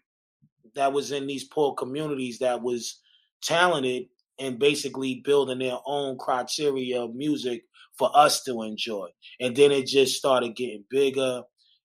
that 0.74 0.92
was 0.92 1.12
in 1.12 1.26
these 1.26 1.44
poor 1.44 1.74
communities 1.74 2.38
that 2.38 2.60
was 2.60 3.00
talented 3.42 4.06
and 4.38 4.58
basically 4.58 5.22
building 5.24 5.58
their 5.58 5.78
own 5.86 6.18
criteria 6.18 7.02
of 7.02 7.14
music 7.14 7.62
for 7.96 8.10
us 8.16 8.42
to 8.44 8.62
enjoy. 8.62 9.08
And 9.40 9.54
then 9.54 9.70
it 9.70 9.86
just 9.86 10.16
started 10.16 10.56
getting 10.56 10.84
bigger 10.90 11.42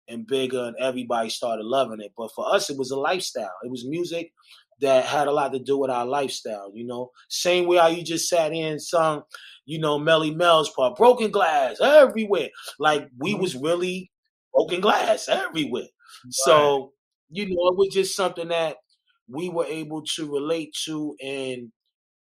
and 0.07 0.25
bigger, 0.25 0.65
and 0.65 0.75
everybody 0.79 1.29
started 1.29 1.65
loving 1.65 2.01
it. 2.01 2.13
But 2.17 2.31
for 2.35 2.51
us, 2.53 2.69
it 2.69 2.77
was 2.77 2.91
a 2.91 2.97
lifestyle. 2.97 3.51
It 3.63 3.69
was 3.69 3.85
music 3.87 4.31
that 4.81 5.05
had 5.05 5.27
a 5.27 5.31
lot 5.31 5.53
to 5.53 5.59
do 5.59 5.77
with 5.77 5.91
our 5.91 6.05
lifestyle. 6.05 6.71
You 6.73 6.87
know, 6.87 7.11
same 7.27 7.67
way 7.67 7.77
how 7.77 7.87
you 7.87 8.03
just 8.03 8.29
sat 8.29 8.51
in 8.51 8.65
and 8.65 8.81
sung, 8.81 9.21
you 9.65 9.79
know, 9.79 9.99
Melle 9.99 10.35
Mel's 10.35 10.71
part, 10.71 10.95
broken 10.97 11.29
glass 11.29 11.79
everywhere. 11.79 12.49
Like 12.79 13.07
we 13.19 13.33
mm-hmm. 13.33 13.41
was 13.41 13.55
really 13.55 14.11
broken 14.53 14.81
glass 14.81 15.27
everywhere. 15.29 15.83
Right. 15.83 16.33
So 16.33 16.93
you 17.29 17.45
know, 17.45 17.67
it 17.69 17.77
was 17.77 17.89
just 17.93 18.15
something 18.15 18.47
that 18.47 18.77
we 19.27 19.49
were 19.49 19.65
able 19.65 20.01
to 20.15 20.31
relate 20.31 20.73
to 20.85 21.15
and 21.21 21.71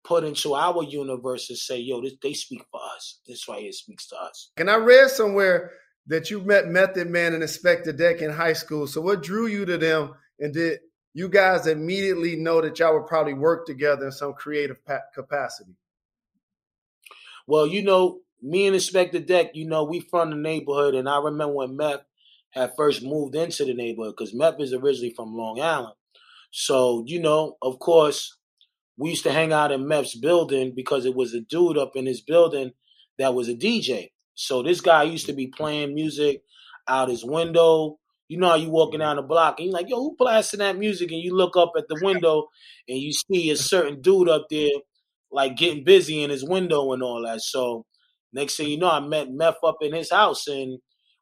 put 0.08 0.24
into 0.24 0.54
our 0.54 0.82
universe 0.82 1.50
and 1.50 1.58
say, 1.58 1.78
yo, 1.78 2.00
this, 2.00 2.14
they 2.22 2.32
speak 2.32 2.64
for 2.72 2.80
us. 2.96 3.20
This 3.26 3.46
right 3.46 3.60
here 3.60 3.72
speaks 3.72 4.08
to 4.08 4.16
us. 4.16 4.50
And 4.56 4.70
I 4.70 4.76
read 4.76 5.10
somewhere 5.10 5.72
that 6.06 6.30
you 6.30 6.40
met 6.40 6.68
Method 6.68 7.10
Man 7.10 7.34
and 7.34 7.42
Inspectah 7.42 7.96
Deck 7.96 8.22
in 8.22 8.30
high 8.30 8.54
school. 8.54 8.86
So 8.86 9.02
what 9.02 9.22
drew 9.22 9.46
you 9.46 9.66
to 9.66 9.76
them? 9.76 10.14
And 10.40 10.54
did 10.54 10.78
you 11.12 11.28
guys 11.28 11.66
immediately 11.66 12.36
know 12.36 12.62
that 12.62 12.78
y'all 12.78 12.94
would 12.94 13.06
probably 13.06 13.34
work 13.34 13.66
together 13.66 14.06
in 14.06 14.12
some 14.12 14.32
creative 14.32 14.82
pa- 14.86 15.00
capacity? 15.14 15.76
Well, 17.46 17.66
you 17.66 17.82
know, 17.82 18.20
me 18.42 18.66
and 18.66 18.76
Inspectah 18.76 19.26
Deck, 19.26 19.50
you 19.54 19.68
know, 19.68 19.84
we 19.84 20.00
from 20.00 20.30
the 20.30 20.36
neighborhood. 20.36 20.94
And 20.94 21.08
I 21.08 21.18
remember 21.18 21.54
when 21.54 21.76
Meth 21.76 22.04
had 22.50 22.72
first 22.76 23.02
moved 23.02 23.34
into 23.34 23.66
the 23.66 23.74
neighborhood 23.74 24.14
because 24.16 24.32
Meth 24.32 24.60
is 24.60 24.72
originally 24.72 25.12
from 25.14 25.36
Long 25.36 25.60
Island. 25.60 25.94
So, 26.50 27.04
you 27.06 27.20
know, 27.20 27.56
of 27.60 27.78
course, 27.78 28.37
we 28.98 29.10
used 29.10 29.22
to 29.24 29.32
hang 29.32 29.52
out 29.52 29.72
in 29.72 29.86
Meth's 29.86 30.16
building 30.16 30.72
because 30.74 31.06
it 31.06 31.14
was 31.14 31.32
a 31.32 31.40
dude 31.40 31.78
up 31.78 31.92
in 31.94 32.04
his 32.04 32.20
building 32.20 32.72
that 33.18 33.34
was 33.34 33.48
a 33.48 33.54
DJ. 33.54 34.10
So 34.34 34.62
this 34.62 34.80
guy 34.80 35.04
used 35.04 35.26
to 35.26 35.32
be 35.32 35.46
playing 35.46 35.94
music 35.94 36.42
out 36.88 37.08
his 37.08 37.24
window. 37.24 37.98
You 38.28 38.38
know 38.38 38.48
how 38.48 38.56
you 38.56 38.70
walking 38.70 39.00
down 39.00 39.16
the 39.16 39.22
block 39.22 39.58
and 39.58 39.66
you're 39.66 39.74
like, 39.74 39.88
yo, 39.88 39.96
who 39.96 40.16
blasting 40.18 40.58
that 40.58 40.78
music? 40.78 41.10
And 41.12 41.20
you 41.20 41.34
look 41.34 41.56
up 41.56 41.72
at 41.78 41.84
the 41.88 41.98
window 42.02 42.48
and 42.88 42.98
you 42.98 43.12
see 43.12 43.50
a 43.50 43.56
certain 43.56 44.02
dude 44.02 44.28
up 44.28 44.46
there 44.50 44.68
like 45.30 45.56
getting 45.56 45.84
busy 45.84 46.22
in 46.22 46.30
his 46.30 46.44
window 46.44 46.92
and 46.92 47.02
all 47.02 47.22
that. 47.24 47.40
So 47.40 47.86
next 48.32 48.56
thing 48.56 48.68
you 48.68 48.78
know, 48.78 48.90
I 48.90 49.00
met 49.00 49.30
Meth 49.30 49.62
up 49.64 49.76
in 49.80 49.94
his 49.94 50.10
house 50.10 50.46
and 50.48 50.78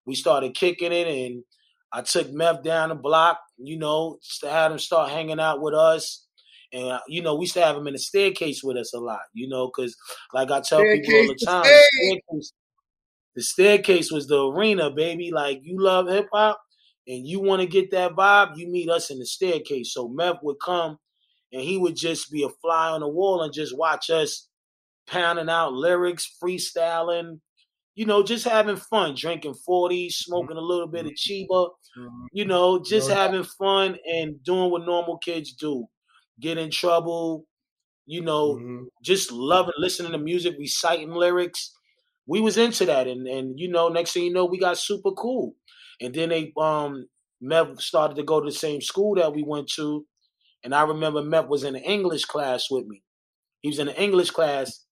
we 0.07 0.15
started 0.15 0.55
kicking 0.55 0.93
it 0.93 1.07
and 1.07 1.45
I 1.93 2.03
took 2.03 2.33
Meth 2.33 2.63
down 2.63 2.89
the 2.89 2.95
block, 2.95 3.39
you 3.59 3.79
know, 3.79 4.19
to 4.41 4.51
have 4.51 4.73
him 4.73 4.79
start 4.79 5.11
hanging 5.11 5.41
out 5.41 5.61
with 5.61 5.75
us. 5.75 6.26
And, 6.73 6.89
uh, 6.89 7.01
you 7.09 7.23
know, 7.23 7.35
we 7.35 7.43
used 7.43 7.55
to 7.55 7.65
have 7.65 7.77
him 7.77 7.87
in 7.87 7.93
the 7.93 7.99
staircase 7.99 8.63
with 8.63 8.77
us 8.77 8.93
a 8.95 8.99
lot, 8.99 9.21
you 9.33 9.49
know, 9.49 9.67
because 9.67 9.97
like 10.33 10.51
I 10.51 10.61
tell 10.61 10.81
staircase 10.81 11.07
people 11.07 11.21
all 11.21 11.27
the 11.27 11.47
time, 11.47 11.63
the 11.63 11.83
staircase, 11.93 12.53
the 13.35 13.43
staircase 13.43 14.11
was 14.11 14.27
the 14.27 14.47
arena, 14.47 14.91
baby. 14.91 15.31
Like, 15.33 15.61
you 15.63 15.81
love 15.81 16.09
hip 16.09 16.29
hop 16.33 16.61
and 17.07 17.27
you 17.27 17.41
want 17.41 17.63
to 17.63 17.69
get 17.69 17.91
that 17.93 18.13
vibe, 18.13 18.57
you 18.57 18.69
meet 18.69 18.91
us 18.91 19.11
in 19.11 19.19
the 19.19 19.27
staircase. 19.27 19.93
So 19.93 20.09
Meth 20.09 20.43
would 20.43 20.57
come 20.65 20.99
and 21.53 21.63
he 21.63 21.79
would 21.79 21.97
just 21.97 22.31
be 22.31 22.43
a 22.43 22.49
fly 22.49 22.91
on 22.91 23.01
the 23.01 23.09
wall 23.09 23.43
and 23.43 23.53
just 23.53 23.77
watch 23.77 24.11
us 24.11 24.49
pounding 25.07 25.49
out 25.49 25.73
lyrics, 25.73 26.37
freestyling, 26.43 27.41
you 27.95 28.05
know, 28.05 28.23
just 28.23 28.47
having 28.47 28.77
fun, 28.77 29.15
drinking 29.17 29.55
40, 29.55 30.11
smoking 30.11 30.59
a 30.59 30.61
little 30.61 30.87
bit 30.87 31.07
of 31.07 31.13
mm-hmm. 31.13 31.53
Chiba, 31.53 31.71
mm-hmm. 31.99 32.27
you 32.33 32.45
know, 32.45 32.83
just 32.83 33.11
having 33.11 33.45
fun 33.45 33.97
and 34.07 34.43
doing 34.45 34.71
what 34.71 34.85
normal 34.85 35.19
kids 35.19 35.53
do. 35.53 35.87
Get 36.41 36.59
in 36.59 36.71
trouble, 36.71 37.47
you 38.07 38.23
know, 38.23 38.55
mm-hmm. 38.55 38.85
just 39.03 39.33
loving 39.33 39.75
listening 39.79 40.13
to 40.13 40.19
music, 40.19 40.57
reciting 40.59 41.11
lyrics. 41.11 41.73
We 42.27 42.41
was 42.41 42.59
into 42.59 42.85
that 42.87 43.07
and 43.07 43.27
and 43.27 43.59
you 43.59 43.69
know, 43.71 43.89
next 43.89 44.13
thing 44.13 44.25
you 44.25 44.33
know, 44.33 44.45
we 44.45 44.59
got 44.59 44.79
super 44.79 45.13
cool. 45.13 45.55
And 46.01 46.15
then 46.15 46.29
they 46.29 46.53
um 46.57 47.07
Meth 47.41 47.81
started 47.81 48.17
to 48.17 48.23
go 48.23 48.41
to 48.41 48.47
the 48.47 48.57
same 48.57 48.81
school 48.81 49.15
that 49.17 49.35
we 49.35 49.43
went 49.43 49.69
to. 49.77 50.07
And 50.65 50.75
I 50.75 50.83
remember 50.83 51.23
Meth 51.23 51.49
was 51.49 51.65
in 51.65 51.77
an 51.77 51.83
English 51.83 52.25
class 52.25 52.71
with 52.71 52.87
me. 52.87 53.03
He 53.61 53.69
was 53.69 53.79
in 53.79 53.89
an 53.89 53.95
English 53.95 54.31
class 54.31 54.85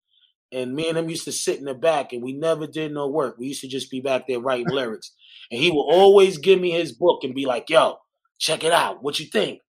and 0.52 0.74
me 0.74 0.88
and 0.88 0.96
him 0.96 1.08
used 1.08 1.24
to 1.24 1.32
sit 1.32 1.58
in 1.58 1.64
the 1.64 1.74
back 1.74 2.12
and 2.12 2.22
we 2.22 2.32
never 2.32 2.66
did 2.66 2.92
no 2.92 3.08
work. 3.08 3.36
We 3.38 3.48
used 3.48 3.62
to 3.62 3.68
just 3.68 3.90
be 3.90 4.00
back 4.00 4.26
there 4.26 4.40
writing 4.40 4.68
lyrics. 4.68 5.12
And 5.50 5.60
he 5.60 5.70
would 5.70 5.82
always 5.82 6.38
give 6.38 6.60
me 6.60 6.70
his 6.70 6.92
book 6.92 7.24
and 7.24 7.34
be 7.34 7.44
like, 7.44 7.68
yo, 7.68 7.96
check 8.38 8.64
it 8.64 8.72
out. 8.72 9.02
What 9.02 9.18
you 9.18 9.26
think? 9.26 9.60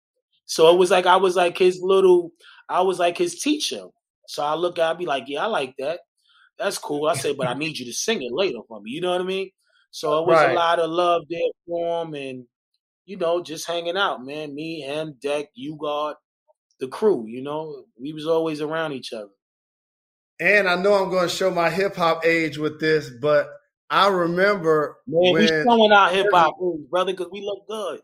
So 0.46 0.74
it 0.74 0.78
was 0.78 0.92
like 0.92 1.06
I 1.06 1.18
was 1.18 1.36
like 1.36 1.58
his 1.58 1.80
little, 1.82 2.32
I 2.70 2.82
was 2.82 3.00
like 3.00 3.18
his 3.18 3.40
teacher. 3.40 3.86
So 4.28 4.44
I 4.44 4.56
look 4.56 4.80
at, 4.80 4.92
I'd 4.92 4.98
be 4.98 5.06
like, 5.06 5.26
yeah, 5.28 5.44
I 5.44 5.48
like 5.48 5.76
that. 5.80 6.00
That's 6.58 6.78
cool. 6.78 7.08
I 7.08 7.16
say, 7.16 7.34
but 7.34 7.48
I 7.48 7.54
need 7.54 7.78
you 7.78 7.86
to 7.86 7.94
sing 7.94 8.22
it 8.22 8.32
later 8.32 8.60
for 8.68 8.82
me. 8.82 8.92
You 8.92 9.02
know 9.02 9.12
what 9.12 9.22
I 9.22 9.26
mean? 9.26 9.50
So 9.92 10.20
it 10.20 10.28
was 10.28 10.38
right. 10.38 10.52
a 10.52 10.54
lot 10.54 10.80
of 10.80 10.90
love 10.90 11.24
there 11.30 11.40
for 11.68 12.04
him 12.04 12.14
and, 12.14 12.46
you 13.06 13.18
know, 13.18 13.42
just 13.42 13.68
hanging 13.68 13.98
out, 13.98 14.26
man. 14.26 14.54
Me, 14.56 14.82
him, 14.82 15.16
Deck, 15.22 15.48
you 15.54 15.78
God, 15.80 16.16
the 16.80 16.88
crew, 16.88 17.26
you 17.28 17.42
know, 17.42 17.86
we 18.00 18.14
was 18.14 18.28
always 18.28 18.62
around 18.62 18.94
each 18.94 19.14
other. 19.14 19.30
And 20.40 20.68
I 20.68 20.76
know 20.76 20.96
I'm 20.96 21.10
going 21.10 21.28
to 21.28 21.34
show 21.34 21.50
my 21.50 21.70
hip 21.70 21.96
hop 21.96 22.26
age 22.26 22.58
with 22.58 22.80
this, 22.80 23.10
but 23.10 23.48
I 23.90 24.08
remember 24.08 24.98
Man, 25.08 25.34
when 25.34 25.34
we 25.34 25.48
showing 25.48 25.92
our 25.92 26.10
hip 26.10 26.28
hop 26.34 26.56
brother, 26.90 27.14
because 27.14 27.32
we 27.32 27.42
look 27.42 27.68
good. 27.68 28.02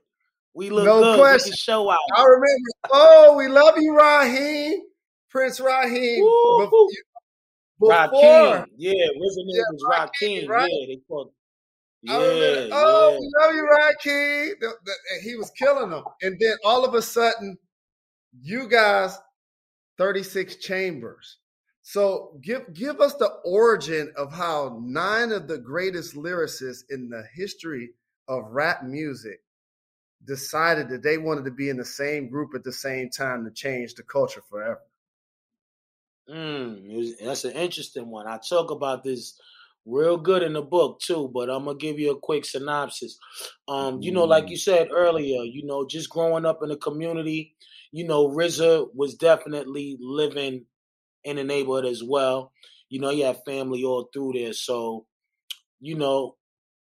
We 0.53 0.69
look 0.69 0.85
no 0.85 1.01
good. 1.01 1.19
Question. 1.19 1.53
Show 1.53 1.89
out. 1.89 1.99
I 2.15 2.23
remember. 2.23 2.69
Oh, 2.91 3.35
we 3.37 3.47
love 3.47 3.75
you, 3.77 3.95
Raheem, 3.97 4.81
Prince 5.29 5.59
Raheem. 5.59 6.23
Before, 6.23 6.89
Rakim, 7.83 8.65
yeah, 8.77 8.91
his 8.91 9.37
name 9.37 9.47
yeah, 9.47 9.61
was 9.71 9.85
Rakim. 9.89 10.47
Right? 10.47 10.69
Yeah, 10.71 10.87
they 10.87 11.01
called. 11.07 11.31
Yeah, 12.03 12.13
oh, 12.15 13.11
yeah. 13.11 13.19
we 13.19 13.31
love 13.39 13.55
you, 13.55 13.69
Rakim. 13.79 14.53
He 15.23 15.35
was 15.35 15.51
killing 15.51 15.89
them, 15.89 16.03
and 16.21 16.37
then 16.39 16.57
all 16.63 16.85
of 16.85 16.93
a 16.93 17.01
sudden, 17.01 17.57
you 18.39 18.67
guys, 18.67 19.17
thirty 19.97 20.23
six 20.23 20.57
chambers 20.57 21.37
so 21.81 22.39
give 22.41 22.73
give 22.73 23.01
us 23.01 23.15
the 23.15 23.29
origin 23.43 24.13
of 24.15 24.31
how 24.31 24.79
nine 24.83 25.31
of 25.31 25.47
the 25.47 25.57
greatest 25.57 26.15
lyricists 26.15 26.83
in 26.89 27.09
the 27.09 27.23
history 27.33 27.89
of 28.27 28.45
rap 28.51 28.83
music 28.83 29.41
decided 30.25 30.89
that 30.89 31.03
they 31.03 31.17
wanted 31.17 31.45
to 31.45 31.51
be 31.51 31.69
in 31.69 31.77
the 31.77 31.85
same 31.85 32.29
group 32.29 32.53
at 32.55 32.63
the 32.63 32.71
same 32.71 33.09
time 33.09 33.43
to 33.45 33.51
change 33.51 33.95
the 33.95 34.03
culture 34.03 34.41
forever. 34.49 34.81
Mm, 36.29 37.13
that's 37.23 37.45
an 37.45 37.53
interesting 37.53 38.09
one. 38.09 38.27
I 38.27 38.37
talk 38.37 38.71
about 38.71 39.03
this 39.03 39.39
real 39.85 40.17
good 40.17 40.43
in 40.43 40.53
the 40.53 40.61
book 40.61 40.99
too, 40.99 41.29
but 41.33 41.49
I'm 41.49 41.65
gonna 41.65 41.77
give 41.77 41.99
you 41.99 42.11
a 42.11 42.19
quick 42.19 42.45
synopsis. 42.45 43.17
Um, 43.67 44.01
you 44.01 44.11
know, 44.11 44.25
like 44.25 44.49
you 44.49 44.57
said 44.57 44.89
earlier, 44.91 45.43
you 45.43 45.65
know, 45.65 45.85
just 45.85 46.09
growing 46.09 46.45
up 46.45 46.59
in 46.61 46.69
the 46.69 46.77
community, 46.77 47.55
you 47.91 48.05
know, 48.05 48.29
RZA 48.29 48.93
was 48.93 49.15
definitely 49.15 49.97
living 49.99 50.65
in 51.23 51.35
the 51.35 51.43
neighborhood 51.43 51.85
as 51.85 52.03
well. 52.03 52.51
You 52.89 52.99
know, 52.99 53.09
you 53.09 53.25
have 53.25 53.43
family 53.43 53.83
all 53.83 54.09
through 54.13 54.33
there. 54.35 54.53
So, 54.53 55.05
you 55.79 55.95
know, 55.95 56.35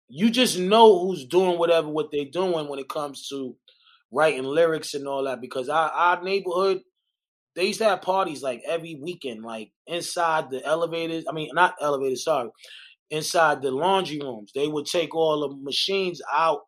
you 0.09 0.29
just 0.29 0.57
know 0.57 0.99
who's 0.99 1.25
doing 1.25 1.57
whatever 1.57 1.89
what 1.89 2.11
they're 2.11 2.25
doing 2.25 2.67
when 2.67 2.79
it 2.79 2.89
comes 2.89 3.27
to 3.29 3.55
writing 4.11 4.43
lyrics 4.43 4.93
and 4.93 5.07
all 5.07 5.23
that 5.25 5.41
because 5.41 5.69
our, 5.69 5.89
our 5.89 6.23
neighborhood 6.23 6.81
they 7.57 7.65
used 7.65 7.79
to 7.79 7.85
have 7.85 8.03
parties 8.03 8.43
like 8.43 8.61
every 8.67 8.99
weekend, 9.01 9.43
like 9.43 9.71
inside 9.87 10.51
the 10.51 10.63
elevators. 10.63 11.25
I 11.27 11.33
mean, 11.33 11.49
not 11.53 11.73
elevators, 11.81 12.23
sorry, 12.23 12.49
inside 13.09 13.63
the 13.63 13.71
laundry 13.71 14.19
rooms. 14.19 14.51
They 14.53 14.67
would 14.67 14.85
take 14.85 15.15
all 15.15 15.41
the 15.41 15.55
machines 15.63 16.21
out 16.31 16.59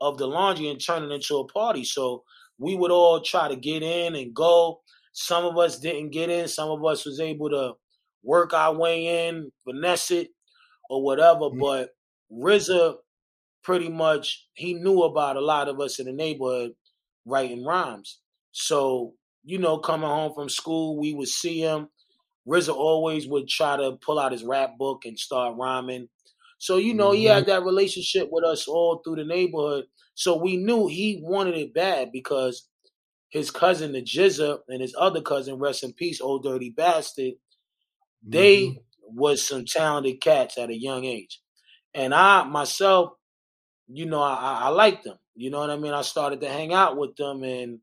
of 0.00 0.18
the 0.18 0.28
laundry 0.28 0.68
and 0.68 0.80
turn 0.80 1.02
it 1.02 1.12
into 1.12 1.38
a 1.38 1.48
party. 1.48 1.82
So 1.82 2.22
we 2.58 2.76
would 2.76 2.92
all 2.92 3.20
try 3.20 3.48
to 3.48 3.56
get 3.56 3.82
in 3.82 4.14
and 4.14 4.32
go. 4.32 4.82
Some 5.12 5.44
of 5.44 5.58
us 5.58 5.80
didn't 5.80 6.10
get 6.10 6.30
in. 6.30 6.46
Some 6.46 6.70
of 6.70 6.84
us 6.84 7.04
was 7.04 7.18
able 7.18 7.50
to 7.50 7.72
work 8.22 8.54
our 8.54 8.72
way 8.72 9.26
in, 9.26 9.50
finesse 9.64 10.12
it, 10.12 10.28
or 10.88 11.02
whatever. 11.02 11.46
Mm-hmm. 11.46 11.58
But 11.58 11.88
RZA 12.32 12.96
pretty 13.62 13.88
much 13.88 14.48
he 14.54 14.74
knew 14.74 15.02
about 15.02 15.36
a 15.36 15.40
lot 15.40 15.68
of 15.68 15.80
us 15.80 15.98
in 15.98 16.06
the 16.06 16.12
neighborhood 16.12 16.72
writing 17.26 17.64
rhymes. 17.64 18.20
So 18.52 19.14
you 19.44 19.58
know, 19.58 19.78
coming 19.78 20.08
home 20.08 20.32
from 20.34 20.48
school, 20.48 20.98
we 20.98 21.12
would 21.14 21.28
see 21.28 21.60
him. 21.60 21.88
RZA 22.46 22.74
always 22.74 23.26
would 23.26 23.48
try 23.48 23.76
to 23.76 23.92
pull 24.00 24.18
out 24.18 24.32
his 24.32 24.44
rap 24.44 24.76
book 24.78 25.02
and 25.04 25.18
start 25.18 25.56
rhyming. 25.56 26.08
So, 26.58 26.76
you 26.76 26.94
know, 26.94 27.10
mm-hmm. 27.10 27.16
he 27.16 27.24
had 27.24 27.46
that 27.46 27.64
relationship 27.64 28.28
with 28.30 28.44
us 28.44 28.66
all 28.66 29.00
through 29.02 29.16
the 29.16 29.24
neighborhood. 29.24 29.84
So 30.14 30.36
we 30.36 30.56
knew 30.56 30.86
he 30.86 31.20
wanted 31.22 31.56
it 31.56 31.72
bad 31.72 32.10
because 32.12 32.68
his 33.30 33.50
cousin, 33.50 33.92
the 33.92 34.02
GZA, 34.02 34.58
and 34.68 34.82
his 34.82 34.94
other 34.98 35.22
cousin, 35.22 35.58
rest 35.58 35.84
in 35.84 35.92
peace, 35.92 36.20
Old 36.20 36.42
Dirty 36.42 36.70
Bastard, 36.70 37.34
mm-hmm. 37.34 38.30
they 38.30 38.82
was 39.02 39.46
some 39.46 39.64
talented 39.64 40.20
cats 40.20 40.58
at 40.58 40.70
a 40.70 40.78
young 40.78 41.04
age. 41.04 41.40
And 41.94 42.14
I 42.14 42.44
myself, 42.44 43.12
you 43.88 44.06
know, 44.06 44.22
I, 44.22 44.60
I 44.62 44.68
liked 44.68 45.04
them. 45.04 45.18
You 45.34 45.50
know 45.50 45.60
what 45.60 45.70
I 45.70 45.76
mean? 45.76 45.94
I 45.94 46.02
started 46.02 46.40
to 46.42 46.48
hang 46.48 46.72
out 46.72 46.96
with 46.96 47.16
them 47.16 47.42
and 47.42 47.80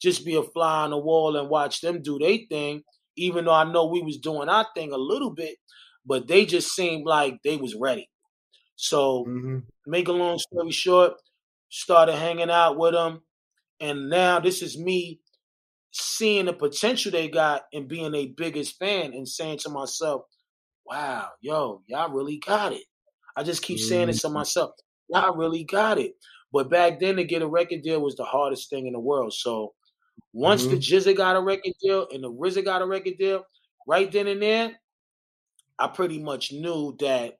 just 0.00 0.24
be 0.24 0.36
a 0.36 0.42
fly 0.42 0.84
on 0.84 0.90
the 0.90 0.98
wall 0.98 1.36
and 1.36 1.48
watch 1.48 1.80
them 1.80 2.02
do 2.02 2.18
their 2.18 2.38
thing, 2.48 2.82
even 3.16 3.44
though 3.44 3.54
I 3.54 3.64
know 3.64 3.86
we 3.86 4.02
was 4.02 4.18
doing 4.18 4.48
our 4.48 4.66
thing 4.74 4.92
a 4.92 4.96
little 4.96 5.30
bit, 5.30 5.56
but 6.06 6.26
they 6.26 6.46
just 6.46 6.74
seemed 6.74 7.06
like 7.06 7.38
they 7.42 7.56
was 7.56 7.74
ready. 7.74 8.08
So, 8.76 9.24
mm-hmm. 9.28 9.58
make 9.86 10.08
a 10.08 10.12
long 10.12 10.38
story 10.38 10.70
short, 10.70 11.14
started 11.68 12.14
hanging 12.14 12.50
out 12.50 12.78
with 12.78 12.92
them, 12.92 13.20
and 13.78 14.08
now 14.08 14.40
this 14.40 14.62
is 14.62 14.78
me 14.78 15.20
seeing 15.90 16.46
the 16.46 16.52
potential 16.52 17.12
they 17.12 17.28
got 17.28 17.62
and 17.72 17.88
being 17.88 18.14
a 18.14 18.32
biggest 18.36 18.78
fan 18.78 19.12
and 19.12 19.28
saying 19.28 19.58
to 19.58 19.68
myself, 19.68 20.22
"Wow, 20.86 21.28
yo, 21.40 21.82
y'all 21.86 22.10
really 22.10 22.38
got 22.38 22.72
it." 22.72 22.84
I 23.40 23.42
just 23.42 23.62
keep 23.62 23.78
saying 23.78 24.10
it 24.10 24.16
to 24.18 24.26
mm-hmm. 24.26 24.34
myself, 24.34 24.72
"Y'all 25.08 25.34
really 25.34 25.64
got 25.64 25.98
it." 25.98 26.14
But 26.52 26.68
back 26.68 27.00
then, 27.00 27.16
to 27.16 27.24
get 27.24 27.40
a 27.40 27.46
record 27.46 27.80
deal 27.80 28.02
was 28.02 28.16
the 28.16 28.24
hardest 28.24 28.68
thing 28.68 28.86
in 28.86 28.92
the 28.92 29.00
world. 29.00 29.32
So 29.32 29.72
once 30.34 30.62
mm-hmm. 30.62 30.72
the 30.72 30.76
GZA 30.76 31.16
got 31.16 31.36
a 31.36 31.40
record 31.40 31.72
deal 31.80 32.06
and 32.12 32.22
the 32.22 32.30
RZA 32.30 32.66
got 32.66 32.82
a 32.82 32.86
record 32.86 33.14
deal, 33.18 33.44
right 33.86 34.12
then 34.12 34.26
and 34.26 34.42
there, 34.42 34.78
I 35.78 35.86
pretty 35.88 36.18
much 36.18 36.52
knew 36.52 36.94
that 37.00 37.38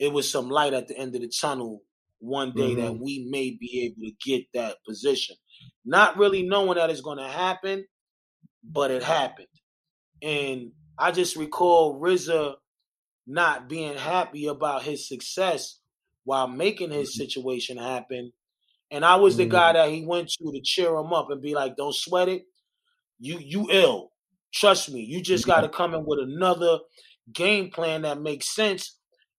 it 0.00 0.12
was 0.12 0.28
some 0.28 0.50
light 0.50 0.74
at 0.74 0.88
the 0.88 0.98
end 0.98 1.14
of 1.14 1.20
the 1.20 1.28
tunnel 1.28 1.82
one 2.18 2.50
day 2.50 2.74
mm-hmm. 2.74 2.80
that 2.80 2.98
we 2.98 3.28
may 3.30 3.52
be 3.52 3.82
able 3.84 4.08
to 4.08 4.14
get 4.24 4.46
that 4.54 4.78
position. 4.84 5.36
Not 5.84 6.16
really 6.16 6.42
knowing 6.42 6.74
that 6.74 6.90
it's 6.90 7.02
going 7.02 7.18
to 7.18 7.28
happen, 7.28 7.84
but 8.64 8.90
it 8.90 9.04
happened. 9.04 9.46
And 10.22 10.72
I 10.98 11.12
just 11.12 11.36
recall 11.36 12.00
RZA 12.00 12.54
not 13.30 13.68
being 13.68 13.96
happy 13.96 14.46
about 14.46 14.82
his 14.82 15.08
success 15.08 15.78
while 16.24 16.48
making 16.48 16.90
his 16.90 17.10
mm-hmm. 17.10 17.22
situation 17.22 17.76
happen 17.76 18.32
and 18.90 19.04
I 19.04 19.16
was 19.16 19.36
the 19.36 19.46
guy 19.46 19.72
that 19.72 19.90
he 19.90 20.04
went 20.04 20.28
to 20.28 20.52
to 20.52 20.60
cheer 20.62 20.94
him 20.94 21.12
up 21.12 21.30
and 21.30 21.40
be 21.40 21.54
like, 21.54 21.76
"Don't 21.76 21.94
sweat 21.94 22.28
it. 22.28 22.42
You 23.20 23.38
you 23.38 23.68
ill. 23.70 24.10
Trust 24.52 24.90
me. 24.90 25.00
You 25.02 25.20
just 25.20 25.46
got 25.46 25.60
to 25.60 25.68
come 25.78 25.94
in 25.94 26.04
with 26.04 26.18
another 26.18 26.78
game 27.32 27.70
plan 27.70 28.02
that 28.02 28.20
makes 28.20 28.54
sense." 28.54 28.96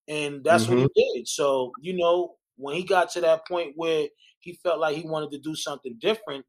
And 0.08 0.44
that's 0.44 0.64
mm-hmm. 0.64 0.74
what 0.74 0.80
he 0.96 1.02
mm-hmm. 1.04 1.18
did. 1.20 1.28
So 1.28 1.72
you 1.82 1.98
know, 1.98 2.36
when 2.56 2.76
he 2.76 2.84
got 2.84 3.12
to 3.12 3.22
that 3.22 3.46
point 3.48 3.74
where 3.76 4.08
he 4.40 4.58
felt 4.64 4.80
like 4.80 4.96
he 4.96 5.08
wanted 5.08 5.32
to 5.32 5.40
do 5.40 5.56
something 5.56 5.98
different, 6.00 6.46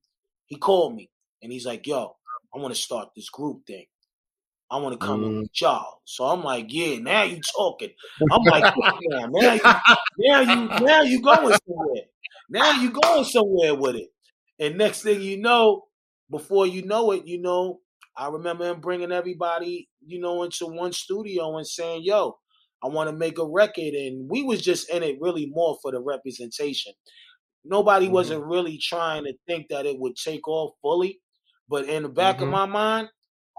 he 0.46 0.56
called 0.56 0.94
me 0.94 1.10
and 1.42 1.50
he's 1.50 1.66
like, 1.66 1.86
"Yo, 1.86 2.14
I 2.54 2.58
want 2.58 2.72
to 2.72 2.80
start 2.80 3.08
this 3.16 3.30
group 3.30 3.66
thing. 3.66 3.86
I 4.72 4.76
want 4.78 4.98
to 4.98 5.06
come 5.06 5.20
mm. 5.20 5.26
in 5.26 5.38
with 5.40 5.60
y'all. 5.60 6.00
So 6.06 6.24
I'm 6.24 6.42
like, 6.42 6.66
yeah, 6.70 6.96
now 6.96 7.24
you 7.24 7.40
talking. 7.54 7.90
I'm 8.32 8.42
like, 8.44 8.74
yeah, 9.10 9.26
now 9.30 9.52
you, 9.52 9.60
now 10.18 10.40
you, 10.40 10.86
now 10.86 11.02
you 11.02 11.20
going 11.20 11.54
somewhere. 11.66 12.04
Now 12.48 12.80
you 12.80 12.90
going 12.90 13.24
somewhere 13.24 13.74
with 13.74 13.96
it. 13.96 14.08
And 14.58 14.78
next 14.78 15.02
thing 15.02 15.20
you 15.20 15.38
know, 15.38 15.84
before 16.30 16.66
you 16.66 16.86
know 16.86 17.12
it, 17.12 17.26
you 17.26 17.38
know, 17.38 17.80
I 18.16 18.28
remember 18.28 18.66
him 18.66 18.80
bringing 18.80 19.12
everybody, 19.12 19.90
you 20.06 20.18
know, 20.18 20.42
into 20.42 20.66
one 20.66 20.92
studio 20.92 21.56
and 21.58 21.66
saying, 21.66 22.02
"Yo, 22.04 22.38
I 22.82 22.88
want 22.88 23.10
to 23.10 23.16
make 23.16 23.38
a 23.38 23.46
record," 23.46 23.94
and 23.94 24.30
we 24.30 24.42
was 24.42 24.62
just 24.62 24.88
in 24.88 25.02
it 25.02 25.18
really 25.20 25.50
more 25.52 25.76
for 25.82 25.92
the 25.92 26.00
representation. 26.00 26.92
Nobody 27.64 28.06
mm-hmm. 28.06 28.14
wasn't 28.14 28.44
really 28.44 28.78
trying 28.78 29.24
to 29.24 29.34
think 29.46 29.68
that 29.68 29.84
it 29.84 29.98
would 29.98 30.16
take 30.16 30.48
off 30.48 30.72
fully, 30.80 31.20
but 31.68 31.84
in 31.86 32.04
the 32.04 32.08
back 32.08 32.36
mm-hmm. 32.36 32.44
of 32.44 32.50
my 32.50 32.66
mind, 32.66 33.08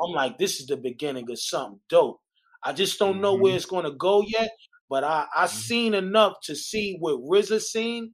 I'm 0.02 0.12
like, 0.12 0.38
this 0.38 0.60
is 0.60 0.68
the 0.68 0.78
beginning 0.78 1.30
of 1.30 1.40
something 1.40 1.80
dope. 1.90 2.20
I 2.64 2.74
just 2.74 2.98
don't 2.98 3.22
know 3.22 3.34
mm-hmm. 3.34 3.44
where 3.44 3.56
it's 3.56 3.66
going 3.66 3.86
to 3.86 3.92
go 3.92 4.24
yet, 4.26 4.52
but 4.90 5.04
I 5.04 5.26
I 5.36 5.46
mm-hmm. 5.46 5.58
seen 5.58 5.94
enough 5.94 6.34
to 6.44 6.56
see 6.56 6.98
what 7.00 7.20
RZA 7.20 7.62
seen 7.62 8.14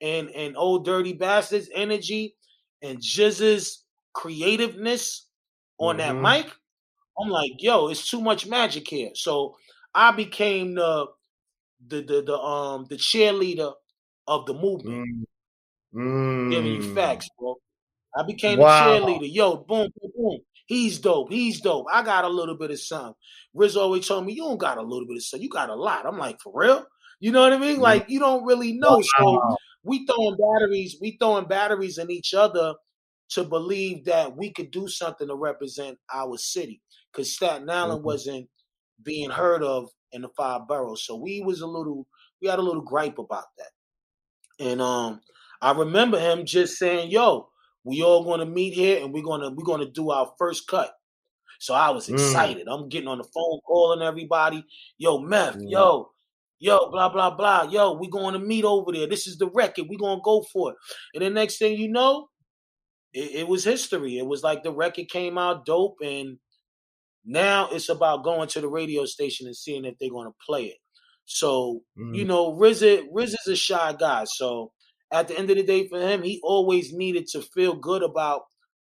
and 0.00 0.30
and 0.30 0.56
old 0.56 0.84
dirty 0.84 1.12
bastards 1.12 1.68
energy 1.74 2.34
and 2.82 2.98
GZA's 2.98 3.84
creativeness 4.12 5.26
on 5.78 5.98
mm-hmm. 5.98 6.22
that 6.22 6.44
mic, 6.44 6.52
I'm 7.20 7.28
like, 7.28 7.52
yo, 7.58 7.88
it's 7.88 8.08
too 8.08 8.20
much 8.20 8.46
magic 8.46 8.88
here. 8.88 9.10
So 9.14 9.56
I 9.94 10.12
became 10.12 10.74
the 10.74 11.06
the 11.86 12.02
the, 12.02 12.22
the 12.22 12.38
um 12.38 12.86
the 12.88 12.96
cheerleader 12.96 13.72
of 14.26 14.46
the 14.46 14.54
movement. 14.54 15.28
Mm. 15.94 16.50
Giving 16.50 16.72
you 16.74 16.94
facts, 16.94 17.28
bro. 17.38 17.56
I 18.16 18.22
became 18.22 18.58
wow. 18.58 18.92
the 18.92 19.00
cheerleader. 19.00 19.34
Yo, 19.34 19.56
boom, 19.56 19.88
boom, 20.00 20.10
boom. 20.16 20.38
He's 20.66 20.98
dope. 20.98 21.30
He's 21.30 21.60
dope. 21.60 21.86
I 21.92 22.02
got 22.02 22.24
a 22.24 22.28
little 22.28 22.56
bit 22.56 22.70
of 22.70 22.80
something. 22.80 23.14
Riz 23.52 23.76
always 23.76 24.06
told 24.06 24.24
me, 24.24 24.32
you 24.32 24.42
don't 24.42 24.58
got 24.58 24.78
a 24.78 24.82
little 24.82 25.06
bit 25.06 25.16
of 25.16 25.22
something. 25.22 25.42
You 25.42 25.50
got 25.50 25.68
a 25.68 25.74
lot. 25.74 26.06
I'm 26.06 26.18
like, 26.18 26.40
for 26.40 26.52
real? 26.54 26.86
You 27.20 27.32
know 27.32 27.42
what 27.42 27.52
I 27.52 27.58
mean? 27.58 27.76
Mm. 27.76 27.80
Like, 27.80 28.06
you 28.08 28.18
don't 28.18 28.44
really 28.44 28.72
know. 28.72 28.96
Wow. 28.96 29.02
So 29.18 29.56
we 29.82 30.06
throwing 30.06 30.36
batteries, 30.36 30.96
we 31.00 31.16
throwing 31.20 31.46
batteries 31.46 31.98
in 31.98 32.10
each 32.10 32.34
other 32.34 32.74
to 33.30 33.44
believe 33.44 34.04
that 34.06 34.36
we 34.36 34.52
could 34.52 34.70
do 34.70 34.88
something 34.88 35.28
to 35.28 35.34
represent 35.34 35.98
our 36.12 36.36
city. 36.38 36.80
Because 37.12 37.34
Staten 37.34 37.68
Island 37.68 37.98
mm-hmm. 37.98 38.06
wasn't 38.06 38.48
being 39.02 39.30
heard 39.30 39.62
of 39.62 39.90
in 40.12 40.22
the 40.22 40.28
five 40.36 40.66
boroughs. 40.66 41.04
So 41.04 41.16
we 41.16 41.40
was 41.40 41.60
a 41.60 41.66
little 41.66 42.06
we 42.40 42.48
had 42.48 42.58
a 42.58 42.62
little 42.62 42.82
gripe 42.82 43.18
about 43.18 43.44
that. 43.58 44.64
And 44.64 44.80
um 44.80 45.20
I 45.60 45.72
remember 45.72 46.18
him 46.18 46.44
just 46.44 46.78
saying, 46.78 47.10
yo, 47.10 47.48
we 47.84 48.02
all 48.02 48.24
gonna 48.24 48.46
meet 48.46 48.74
here 48.74 49.02
and 49.02 49.12
we're 49.12 49.22
gonna 49.22 49.50
we're 49.50 49.64
gonna 49.64 49.90
do 49.90 50.10
our 50.10 50.32
first 50.38 50.66
cut. 50.66 50.94
So 51.58 51.74
I 51.74 51.90
was 51.90 52.08
mm. 52.08 52.14
excited. 52.14 52.66
Mm. 52.66 52.74
I'm 52.74 52.88
getting 52.88 53.08
on 53.08 53.18
the 53.18 53.24
phone 53.24 53.60
calling 53.66 54.02
everybody. 54.02 54.64
Yo, 54.98 55.18
Meth, 55.18 55.56
mm. 55.56 55.70
yo, 55.70 56.10
yo, 56.58 56.90
blah, 56.90 57.08
blah, 57.08 57.30
blah. 57.30 57.62
Yo, 57.64 57.92
we 57.92 58.08
going 58.08 58.34
to 58.34 58.38
meet 58.38 58.64
over 58.64 58.92
there. 58.92 59.06
This 59.06 59.26
is 59.26 59.38
the 59.38 59.50
record. 59.50 59.86
we 59.88 59.96
going 59.96 60.18
to 60.18 60.22
go 60.24 60.44
for 60.52 60.72
it. 60.72 60.76
And 61.14 61.22
the 61.22 61.30
next 61.30 61.58
thing 61.58 61.78
you 61.78 61.88
know, 61.88 62.28
it, 63.12 63.34
it, 63.34 63.48
was 63.48 63.64
history. 63.64 64.18
It 64.18 64.26
was 64.26 64.42
like 64.42 64.62
the 64.62 64.72
record 64.72 65.08
came 65.08 65.38
out 65.38 65.66
dope. 65.66 65.96
And 66.02 66.38
now 67.24 67.68
it's 67.70 67.88
about 67.88 68.24
going 68.24 68.48
to 68.48 68.60
the 68.60 68.68
radio 68.68 69.04
station 69.04 69.46
and 69.46 69.56
seeing 69.56 69.84
if 69.84 69.94
they're 69.98 70.10
going 70.10 70.28
to 70.28 70.36
play 70.44 70.64
it. 70.64 70.78
So, 71.24 71.80
mm. 71.98 72.14
you 72.14 72.24
know, 72.24 72.52
Riz 72.52 72.82
is 72.82 73.46
a 73.48 73.56
shy 73.56 73.94
guy. 73.98 74.24
So 74.26 74.72
at 75.14 75.28
the 75.28 75.38
end 75.38 75.48
of 75.48 75.56
the 75.56 75.62
day 75.62 75.86
for 75.86 76.00
him, 76.00 76.22
he 76.22 76.40
always 76.42 76.92
needed 76.92 77.28
to 77.28 77.40
feel 77.40 77.74
good 77.74 78.02
about 78.02 78.42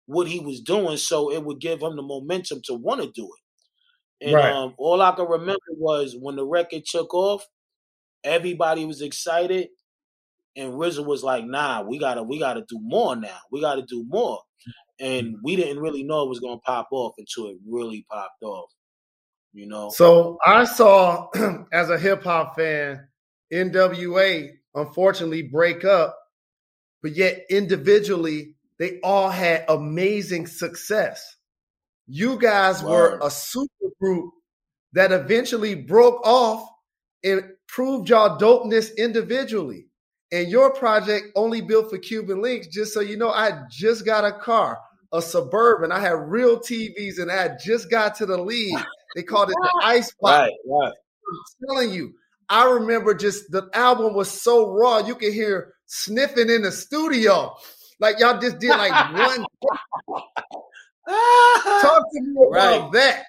what 0.06 0.28
he 0.28 0.40
was 0.40 0.62
doing. 0.62 0.98
So 0.98 1.32
it 1.32 1.44
would 1.44 1.60
give 1.60 1.82
him 1.82 1.98
the 1.98 2.02
momentum 2.02 2.62
to 2.66 2.74
want 2.74 3.02
to 3.02 3.12
do 3.12 3.26
it. 3.26 4.28
And 4.28 4.36
right. 4.36 4.52
um, 4.52 4.74
all 4.78 5.02
I 5.02 5.12
can 5.12 5.28
remember 5.28 5.60
was 5.72 6.16
when 6.18 6.38
the 6.38 6.46
record 6.46 6.84
took 6.86 7.14
off, 7.14 7.46
everybody 8.24 8.86
was 8.86 9.02
excited, 9.02 9.68
and 10.56 10.72
RZA 10.74 11.06
was 11.06 11.22
like, 11.22 11.44
"Nah, 11.44 11.82
we 11.82 12.00
gotta, 12.00 12.24
we 12.24 12.40
gotta 12.40 12.64
do 12.70 12.80
more 12.82 13.18
now. 13.18 13.38
We 13.52 13.60
gotta 13.60 13.82
do 13.82 14.06
more." 14.08 14.40
And 15.02 15.36
we 15.44 15.58
didn't 15.58 15.80
really 15.80 16.04
know 16.04 16.24
it 16.24 16.30
was 16.30 16.40
gonna 16.40 16.60
pop 16.60 16.88
off 16.92 17.16
until 17.18 17.50
it 17.50 17.58
really 17.68 18.06
popped 18.10 18.42
off. 18.42 18.72
You 19.52 19.68
know. 19.68 19.90
So 19.90 20.38
I 20.46 20.64
saw, 20.64 21.28
as 21.74 21.90
a 21.90 22.00
hip 22.00 22.24
hop 22.24 22.56
fan, 22.56 23.06
NWA 23.52 24.50
unfortunately 24.76 25.44
break 25.44 25.84
up, 25.86 26.18
but 27.02 27.16
yet 27.16 27.46
individually 27.50 28.56
they 28.78 29.00
all 29.02 29.30
had 29.30 29.66
amazing 29.70 30.48
success. 30.48 31.38
You 32.08 32.38
guys 32.38 32.84
were 32.84 33.20
a 33.22 33.32
super 33.32 33.88
group 34.00 34.32
that 34.94 35.12
eventually 35.12 35.76
broke 35.76 36.26
off 36.26 36.68
and 37.24 37.44
proved 37.68 38.10
y'all 38.10 38.38
dopeness 38.38 38.96
individually. 38.98 39.88
And 40.32 40.50
your 40.50 40.74
project 40.74 41.28
only 41.36 41.62
built 41.62 41.90
for 41.90 41.98
Cuban 41.98 42.42
links. 42.42 42.68
just 42.68 42.94
so 42.94 43.00
you 43.00 43.18
know, 43.18 43.30
I 43.30 43.64
just 43.70 44.06
got 44.06 44.26
a 44.26 44.32
car. 44.32 44.80
a 45.14 45.22
suburban. 45.22 45.92
I 45.92 46.00
had 46.00 46.14
real 46.14 46.60
TVs 46.60 47.20
and 47.20 47.32
I 47.32 47.56
just 47.64 47.90
got 47.90 48.16
to 48.16 48.26
the 48.26 48.38
league. 48.38 48.78
They 49.16 49.24
called 49.24 49.50
it 49.50 49.56
the 49.62 49.82
Ice 49.84 50.12
Box. 50.20 50.50
Right, 50.50 50.54
right. 50.68 50.92
I'm 50.92 51.68
telling 51.68 51.94
you, 51.94 52.14
I 52.50 52.70
remember 52.72 53.14
just 53.14 53.52
the 53.52 53.70
album 53.74 54.14
was 54.14 54.30
so 54.30 54.72
raw. 54.72 55.00
You 55.00 55.16
could 55.16 55.34
hear 55.34 55.74
sniffing 55.86 56.50
in 56.50 56.64
the 56.64 56.72
studio. 56.72 57.56
Like 58.00 58.20
y'all 58.20 58.40
just 58.40 58.60
did 58.60 58.70
like 58.70 59.14
one. 59.14 59.46
Talk 61.08 62.04
to 62.12 62.22
me 62.22 62.36
about 62.50 62.84
right. 62.84 62.92
that. 62.94 63.24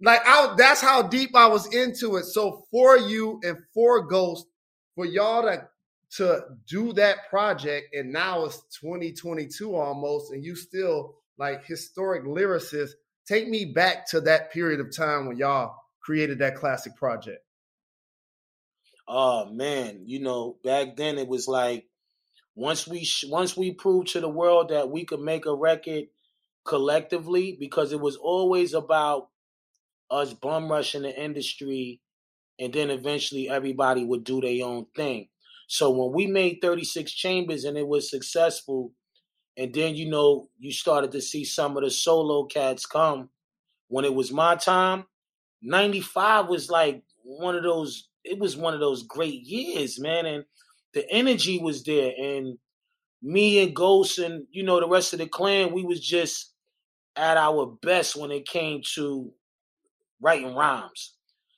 Like 0.00 0.20
I, 0.26 0.54
that's 0.56 0.80
how 0.80 1.02
deep 1.02 1.34
I 1.36 1.46
was 1.46 1.72
into 1.72 2.16
it. 2.16 2.24
So 2.24 2.64
for 2.70 2.98
you 2.98 3.40
and 3.44 3.58
for 3.72 4.02
Ghost, 4.06 4.46
for 4.94 5.06
y'all 5.06 5.42
to 5.42 5.68
to 6.16 6.44
do 6.68 6.92
that 6.92 7.30
project, 7.30 7.94
and 7.94 8.12
now 8.12 8.44
it's 8.44 8.62
2022 8.80 9.74
almost, 9.74 10.32
and 10.32 10.44
you 10.44 10.54
still 10.54 11.14
like 11.38 11.64
historic 11.64 12.24
lyricist. 12.24 12.90
Take 13.26 13.48
me 13.48 13.66
back 13.66 14.06
to 14.08 14.20
that 14.22 14.52
period 14.52 14.80
of 14.80 14.94
time 14.94 15.26
when 15.26 15.38
y'all 15.38 15.74
created 16.00 16.40
that 16.40 16.56
classic 16.56 16.94
project. 16.96 17.38
Oh 19.08 19.46
man, 19.46 20.02
you 20.06 20.20
know, 20.20 20.56
back 20.64 20.96
then 20.96 21.18
it 21.18 21.28
was 21.28 21.48
like 21.48 21.86
once 22.54 22.86
we 22.86 23.06
once 23.28 23.56
we 23.56 23.72
proved 23.72 24.08
to 24.08 24.20
the 24.20 24.28
world 24.28 24.70
that 24.70 24.90
we 24.90 25.04
could 25.04 25.20
make 25.20 25.46
a 25.46 25.54
record 25.54 26.04
collectively 26.64 27.56
because 27.58 27.92
it 27.92 28.00
was 28.00 28.16
always 28.16 28.74
about 28.74 29.28
us 30.10 30.32
bum 30.34 30.70
rushing 30.70 31.02
the 31.02 31.22
industry 31.22 32.00
and 32.58 32.72
then 32.72 32.90
eventually 32.90 33.48
everybody 33.48 34.04
would 34.04 34.24
do 34.24 34.40
their 34.40 34.64
own 34.64 34.86
thing. 34.94 35.28
So 35.66 35.90
when 35.90 36.12
we 36.12 36.26
made 36.26 36.58
36 36.62 37.10
chambers 37.12 37.64
and 37.64 37.76
it 37.78 37.88
was 37.88 38.10
successful, 38.10 38.92
and 39.56 39.74
then 39.74 39.94
you 39.94 40.08
know 40.08 40.48
you 40.58 40.72
started 40.72 41.12
to 41.12 41.20
see 41.20 41.44
some 41.44 41.76
of 41.76 41.82
the 41.82 41.90
solo 41.90 42.44
cats 42.44 42.86
come 42.86 43.30
when 43.88 44.04
it 44.04 44.14
was 44.14 44.32
my 44.32 44.56
time, 44.56 45.06
95 45.62 46.48
was 46.48 46.70
like 46.70 47.02
one 47.24 47.56
of 47.56 47.62
those 47.62 48.08
it 48.24 48.38
was 48.38 48.56
one 48.56 48.74
of 48.74 48.80
those 48.80 49.02
great 49.04 49.42
years, 49.42 50.00
man. 50.00 50.26
And 50.26 50.44
the 50.94 51.08
energy 51.10 51.58
was 51.58 51.82
there. 51.84 52.12
And 52.18 52.58
me 53.22 53.62
and 53.62 53.74
Ghost 53.74 54.18
and, 54.18 54.46
you 54.50 54.62
know, 54.62 54.80
the 54.80 54.88
rest 54.88 55.12
of 55.12 55.18
the 55.18 55.26
clan, 55.26 55.72
we 55.72 55.84
was 55.84 56.00
just 56.00 56.52
at 57.16 57.36
our 57.36 57.66
best 57.82 58.16
when 58.16 58.30
it 58.30 58.46
came 58.46 58.82
to 58.94 59.32
writing 60.20 60.54
rhymes. 60.54 61.14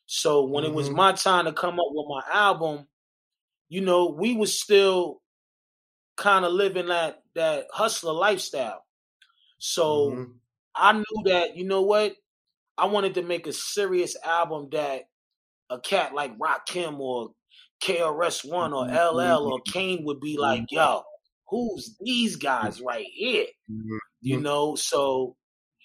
So 0.06 0.44
when 0.44 0.64
mm-hmm. 0.64 0.72
it 0.72 0.76
was 0.76 0.86
mm-hmm. 0.88 0.96
my 0.96 1.12
time 1.12 1.44
to 1.46 1.52
come 1.52 1.78
up 1.80 1.86
with 1.90 2.06
my 2.08 2.22
album, 2.32 2.86
you 3.68 3.80
know, 3.80 4.14
we 4.18 4.34
was 4.34 4.58
still 4.58 5.20
kind 6.16 6.44
of 6.44 6.52
living 6.52 6.86
that 6.86 7.22
that 7.34 7.66
hustler 7.72 8.12
lifestyle. 8.12 8.84
So 9.58 10.10
mm-hmm. 10.10 10.32
I 10.74 10.92
knew 10.92 11.22
that, 11.24 11.56
you 11.56 11.64
know 11.64 11.82
what? 11.82 12.14
I 12.76 12.86
wanted 12.86 13.14
to 13.14 13.22
make 13.22 13.46
a 13.46 13.52
serious 13.52 14.16
album 14.24 14.68
that 14.72 15.04
a 15.70 15.80
cat 15.80 16.14
like 16.14 16.32
Rock 16.38 16.66
Rakim 16.68 16.98
or 16.98 17.30
KRS 17.82 18.48
One 18.48 18.72
or 18.72 18.86
LL 18.86 18.88
mm-hmm. 18.88 19.52
or 19.52 19.60
Kane 19.66 20.04
would 20.04 20.20
be 20.20 20.36
like, 20.38 20.62
mm-hmm. 20.62 20.76
yo, 20.76 21.02
who's 21.48 21.96
these 22.00 22.36
guys 22.36 22.80
right 22.80 23.06
here? 23.12 23.46
Mm-hmm. 23.70 23.96
You 24.20 24.40
know, 24.40 24.74
so 24.74 25.36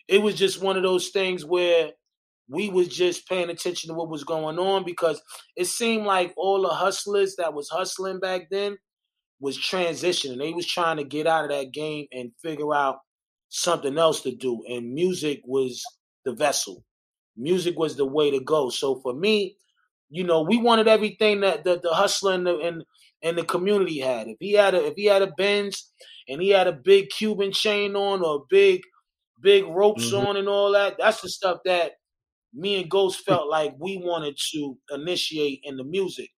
it 0.08 0.22
was 0.22 0.36
just 0.36 0.62
one 0.62 0.78
of 0.78 0.84
those 0.84 1.10
things 1.10 1.46
where 1.46 1.92
we 2.48 2.70
was 2.70 2.88
just 2.88 3.28
paying 3.28 3.50
attention 3.50 3.90
to 3.90 3.94
what 3.94 4.10
was 4.10 4.24
going 4.24 4.58
on 4.58 4.84
because 4.84 5.22
it 5.56 5.66
seemed 5.66 6.06
like 6.06 6.34
all 6.36 6.64
the 6.64 6.70
hustlers 6.70 7.36
that 7.38 7.54
was 7.54 7.70
hustling 7.70 8.20
back 8.20 8.50
then 8.50 8.78
was 9.40 9.58
transitioning. 9.58 10.40
They 10.40 10.54
was 10.54 10.66
trying 10.66 10.98
to 10.98 11.04
get 11.04 11.28
out 11.28 11.44
of 11.44 11.52
that 11.52 11.72
game 11.72 12.08
and 12.12 12.32
figure 12.42 12.74
out 12.74 12.98
something 13.50 13.98
else 13.98 14.22
to 14.22 14.36
do. 14.36 14.64
And 14.68 14.94
music 14.94 15.42
was 15.46 15.84
the 16.26 16.34
vessel. 16.34 16.84
Music 17.38 17.78
was 17.78 17.96
the 17.96 18.06
way 18.06 18.32
to 18.32 18.40
go. 18.40 18.70
So 18.70 19.00
for 19.02 19.14
me, 19.14 19.56
you 20.10 20.24
know, 20.24 20.42
we 20.42 20.58
wanted 20.58 20.88
everything 20.88 21.42
that 21.42 21.64
the, 21.64 21.80
the 21.82 21.94
hustler 21.94 22.34
and 22.34 22.46
the, 22.46 22.58
and, 22.60 22.84
and 23.22 23.38
the 23.38 23.44
community 23.44 24.00
had. 24.00 24.28
If 24.28 24.38
he 24.40 24.54
had 24.54 24.74
a 24.74 24.86
if 24.86 24.94
he 24.96 25.06
had 25.06 25.22
a 25.22 25.32
Benz 25.38 25.92
and 26.28 26.42
he 26.42 26.50
had 26.50 26.68
a 26.68 26.74
big 26.74 27.10
Cuban 27.10 27.52
chain 27.52 27.96
on 27.96 28.24
or 28.24 28.46
big 28.50 28.82
big 29.42 29.66
ropes 29.68 30.12
mm-hmm. 30.12 30.28
on 30.28 30.38
and 30.38 30.48
all 30.48 30.72
that, 30.72 30.96
that's 31.00 31.22
the 31.22 31.30
stuff 31.30 31.60
that 31.66 31.94
me 32.54 32.82
and 32.82 32.90
Ghost 32.90 33.24
felt 33.26 33.48
like 33.50 33.74
we 33.80 33.98
wanted 33.98 34.38
to 34.52 34.78
initiate 34.92 35.62
in 35.64 35.78
the 35.78 35.84
music. 35.84 36.30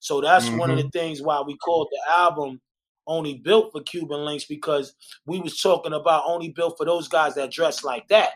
So 0.00 0.20
that's 0.20 0.46
mm-hmm. 0.46 0.58
one 0.58 0.70
of 0.70 0.76
the 0.76 0.84
mm-hmm. 0.84 0.98
things 0.98 1.22
why 1.22 1.42
we 1.46 1.56
called 1.56 1.88
the 1.90 2.12
album 2.12 2.60
only 3.06 3.34
built 3.34 3.72
for 3.72 3.82
Cuban 3.82 4.24
links 4.24 4.44
because 4.44 4.94
we 5.26 5.40
was 5.40 5.60
talking 5.60 5.94
about 5.94 6.24
only 6.26 6.50
built 6.50 6.76
for 6.76 6.86
those 6.86 7.08
guys 7.08 7.34
that 7.34 7.50
dress 7.50 7.82
like 7.82 8.06
that, 8.08 8.32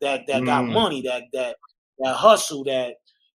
that 0.00 0.26
that 0.26 0.42
mm. 0.42 0.46
got 0.46 0.66
money, 0.66 1.00
that 1.02 1.24
that 1.32 1.56
that 2.00 2.14
hustle, 2.14 2.64
that 2.64 2.96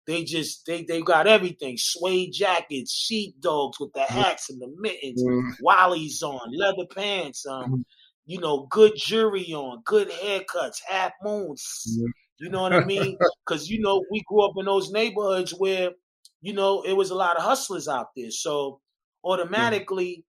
they 0.10 0.24
just 0.24 0.65
they 0.65 0.84
they 0.84 1.02
got 1.02 1.28
everything: 1.28 1.76
suede 1.78 2.34
jackets, 2.34 2.91
sheepdogs 2.91 3.80
with 3.80 3.93
the 3.93 4.00
mm-hmm. 4.00 4.19
hats 4.19 4.50
and 4.50 4.60
the 4.60 4.74
mittens, 4.80 5.24
mm. 5.24 5.52
Wally's 5.62 6.24
on, 6.24 6.52
leather 6.52 6.88
pants, 6.93 7.45
um, 7.45 7.72
mm. 7.72 7.84
you 8.26 8.39
know, 8.39 8.65
good 8.72 8.93
jewelry 8.95 9.54
on, 9.54 9.84
good 9.86 10.10
haircuts, 10.10 10.78
half 10.88 11.12
moons. 11.24 11.86
Mm. 11.88 12.08
You 12.39 12.50
know 12.50 12.63
what 12.63 12.74
I 12.74 12.84
mean? 12.84 13.17
Because 13.45 13.69
you 13.69 13.82
know 13.82 14.04
we 14.12 14.24
grew 14.28 14.43
up 14.43 14.54
in 14.58 14.65
those 14.65 14.91
neighborhoods 14.91 15.52
where 15.52 15.91
you 16.41 16.54
know 16.54 16.82
it 16.82 16.93
was 16.93 17.12
a 17.12 17.15
lot 17.15 17.38
of 17.38 17.43
hustlers 17.43 17.88
out 17.88 18.08
there, 18.15 18.32
so 18.32 18.82
automatically. 19.24 20.26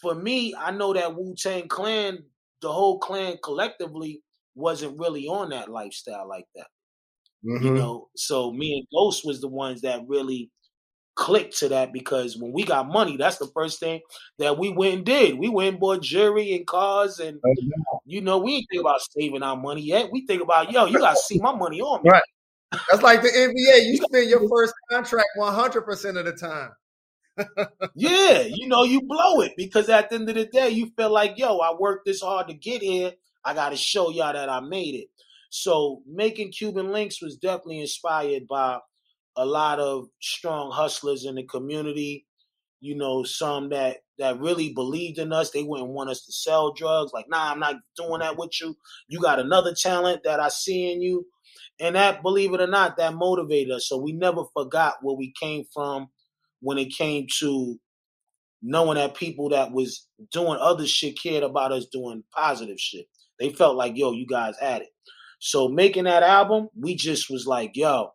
For 0.00 0.14
me, 0.14 0.54
I 0.58 0.70
know 0.70 0.94
that 0.94 1.14
Wu 1.14 1.34
Tang 1.36 1.68
Clan, 1.68 2.24
the 2.62 2.72
whole 2.72 2.98
clan 3.00 3.36
collectively, 3.42 4.22
wasn't 4.54 4.98
really 4.98 5.26
on 5.26 5.50
that 5.50 5.68
lifestyle 5.68 6.26
like 6.26 6.46
that. 6.54 6.68
Mm-hmm. 7.44 7.66
You 7.66 7.74
know, 7.74 8.08
so 8.16 8.52
me 8.52 8.78
and 8.78 8.86
Ghost 8.92 9.24
was 9.24 9.40
the 9.40 9.48
ones 9.48 9.80
that 9.82 10.06
really 10.06 10.50
clicked 11.14 11.58
to 11.58 11.68
that 11.68 11.92
because 11.92 12.36
when 12.36 12.52
we 12.52 12.64
got 12.64 12.88
money, 12.88 13.16
that's 13.16 13.38
the 13.38 13.50
first 13.54 13.80
thing 13.80 14.00
that 14.38 14.58
we 14.58 14.70
went 14.70 14.94
and 14.94 15.04
did. 15.04 15.38
We 15.38 15.48
went 15.48 15.68
and 15.68 15.80
bought 15.80 16.02
jewelry 16.02 16.54
and 16.54 16.66
cars, 16.66 17.18
and 17.18 17.40
you 18.04 18.20
know, 18.20 18.38
we 18.38 18.56
ain't 18.56 18.66
think 18.70 18.82
about 18.82 19.00
saving 19.10 19.42
our 19.42 19.56
money 19.56 19.82
yet. 19.82 20.10
We 20.10 20.26
think 20.26 20.42
about, 20.42 20.72
yo, 20.72 20.86
you 20.86 20.98
gotta 20.98 21.16
see 21.16 21.38
my 21.38 21.54
money 21.54 21.80
on 21.80 22.02
me. 22.02 22.10
Right. 22.10 22.22
That's 22.90 23.02
like 23.02 23.22
the 23.22 23.28
NBA. 23.28 23.86
You 23.86 23.96
spend 24.08 24.30
your 24.30 24.48
first 24.48 24.74
contract 24.90 25.28
one 25.36 25.54
hundred 25.54 25.82
percent 25.82 26.16
of 26.16 26.24
the 26.24 26.32
time. 26.32 26.70
yeah, 27.94 28.40
you 28.46 28.68
know, 28.68 28.84
you 28.84 29.02
blow 29.02 29.40
it 29.40 29.52
because 29.56 29.88
at 29.88 30.10
the 30.10 30.16
end 30.16 30.28
of 30.28 30.34
the 30.34 30.46
day, 30.46 30.70
you 30.70 30.90
feel 30.96 31.10
like, 31.10 31.38
yo, 31.38 31.58
I 31.58 31.74
worked 31.78 32.06
this 32.06 32.20
hard 32.20 32.48
to 32.48 32.54
get 32.54 32.82
here. 32.82 33.12
I 33.44 33.54
got 33.54 33.70
to 33.70 33.76
show 33.76 34.10
y'all 34.10 34.32
that 34.32 34.48
I 34.50 34.60
made 34.60 34.94
it. 34.94 35.08
So 35.50 36.02
making 36.06 36.52
Cuban 36.52 36.90
links 36.92 37.20
was 37.20 37.36
definitely 37.36 37.80
inspired 37.80 38.48
by 38.48 38.78
a 39.36 39.44
lot 39.44 39.78
of 39.78 40.08
strong 40.20 40.70
hustlers 40.72 41.24
in 41.24 41.34
the 41.34 41.44
community. 41.44 42.26
You 42.80 42.96
know, 42.96 43.24
some 43.24 43.68
that 43.70 43.98
that 44.18 44.40
really 44.40 44.72
believed 44.72 45.18
in 45.18 45.32
us. 45.32 45.50
They 45.50 45.62
wouldn't 45.62 45.90
want 45.90 46.10
us 46.10 46.24
to 46.26 46.32
sell 46.32 46.72
drugs. 46.72 47.12
Like, 47.12 47.28
nah, 47.28 47.50
I'm 47.50 47.58
not 47.58 47.76
doing 47.96 48.20
that 48.20 48.38
with 48.38 48.58
you. 48.60 48.76
You 49.08 49.20
got 49.20 49.38
another 49.40 49.74
talent 49.74 50.22
that 50.24 50.40
I 50.40 50.48
see 50.48 50.92
in 50.92 51.02
you. 51.02 51.26
And 51.80 51.96
that, 51.96 52.22
believe 52.22 52.52
it 52.52 52.60
or 52.60 52.66
not, 52.66 52.98
that 52.98 53.14
motivated 53.14 53.72
us. 53.72 53.88
So 53.88 53.96
we 53.96 54.12
never 54.12 54.44
forgot 54.54 54.96
where 55.02 55.16
we 55.16 55.32
came 55.40 55.64
from 55.72 56.08
when 56.60 56.78
it 56.78 56.94
came 56.96 57.26
to 57.40 57.80
knowing 58.62 58.96
that 58.96 59.14
people 59.14 59.48
that 59.48 59.72
was 59.72 60.06
doing 60.30 60.58
other 60.60 60.86
shit 60.86 61.18
cared 61.18 61.42
about 61.42 61.72
us 61.72 61.86
doing 61.86 62.22
positive 62.34 62.78
shit. 62.78 63.06
They 63.38 63.48
felt 63.50 63.76
like, 63.76 63.96
yo, 63.96 64.12
you 64.12 64.26
guys 64.26 64.54
had 64.60 64.82
it. 64.82 64.88
So 65.40 65.68
making 65.68 66.04
that 66.04 66.22
album, 66.22 66.68
we 66.78 66.94
just 66.94 67.30
was 67.30 67.46
like, 67.46 67.72
yo, 67.74 68.12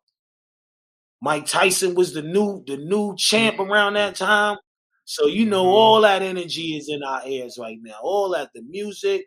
Mike 1.22 1.48
Tyson 1.48 1.96
was 1.96 2.14
the 2.14 2.22
new 2.22 2.64
the 2.68 2.78
new 2.78 3.16
champ 3.18 3.60
around 3.60 3.94
that 3.94 4.16
time. 4.16 4.58
So 5.06 5.26
you 5.26 5.46
know 5.46 5.64
mm-hmm. 5.64 5.74
all 5.74 6.02
that 6.02 6.22
energy 6.22 6.78
is 6.78 6.88
in 6.88 7.02
our 7.04 7.28
ears 7.28 7.58
right 7.60 7.80
now. 7.82 7.96
All 8.04 8.30
that 8.34 8.52
the 8.54 8.62
music, 8.62 9.26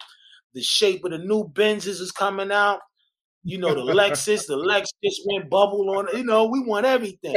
the 0.54 0.62
shape 0.62 1.04
of 1.04 1.10
the 1.10 1.18
new 1.18 1.44
Benzes 1.48 2.00
is 2.00 2.12
coming 2.12 2.52
out. 2.52 2.80
You 3.42 3.58
know, 3.58 3.74
the 3.74 3.92
Lexus, 3.92 4.46
the 4.46 4.56
Lex 4.70 4.90
just 5.02 5.22
went 5.26 5.50
bubble 5.50 5.90
on 5.96 6.08
it. 6.08 6.18
You 6.18 6.24
know, 6.24 6.46
we 6.46 6.60
want 6.60 6.86
everything. 6.86 7.36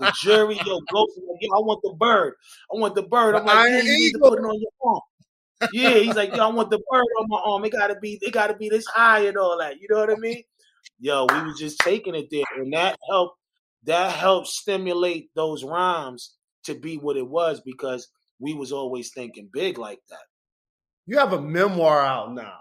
The 0.00 0.12
jury, 0.22 0.56
yo, 0.66 0.80
go 0.92 1.06
for 1.14 1.22
yo, 1.40 1.56
I 1.56 1.60
want 1.60 1.80
the 1.82 1.94
bird. 1.98 2.34
I 2.74 2.78
want 2.78 2.94
the 2.94 3.04
bird. 3.04 3.36
I'm 3.36 3.46
like, 3.46 3.70
yeah, 3.70 3.80
you 3.80 3.98
need 3.98 4.12
to 4.12 4.18
put 4.18 4.38
it 4.38 4.44
on 4.44 4.60
your 4.60 4.70
arm 4.84 5.00
yeah, 5.72 5.94
he's 5.94 6.16
like, 6.16 6.34
yo, 6.34 6.48
I 6.48 6.52
want 6.52 6.70
the 6.70 6.78
bird 6.78 7.04
on 7.20 7.28
my 7.28 7.40
arm. 7.44 7.64
It 7.64 7.72
gotta 7.72 7.96
be, 8.00 8.18
it 8.20 8.32
gotta 8.32 8.54
be 8.54 8.68
this 8.68 8.86
high 8.86 9.26
and 9.26 9.36
all 9.36 9.58
that. 9.58 9.80
You 9.80 9.88
know 9.90 10.00
what 10.00 10.10
I 10.10 10.16
mean? 10.16 10.42
Yo, 10.98 11.26
we 11.30 11.42
was 11.42 11.58
just 11.58 11.78
taking 11.78 12.14
it 12.14 12.28
there, 12.30 12.44
and 12.56 12.72
that 12.72 12.98
helped. 13.08 13.38
That 13.84 14.12
helped 14.12 14.48
stimulate 14.48 15.28
those 15.34 15.62
rhymes 15.62 16.36
to 16.64 16.74
be 16.74 16.96
what 16.96 17.18
it 17.18 17.28
was 17.28 17.60
because 17.60 18.08
we 18.38 18.54
was 18.54 18.72
always 18.72 19.10
thinking 19.12 19.50
big 19.52 19.76
like 19.76 20.00
that. 20.08 20.24
You 21.06 21.18
have 21.18 21.34
a 21.34 21.40
memoir 21.40 22.04
out 22.04 22.32
now. 22.32 22.58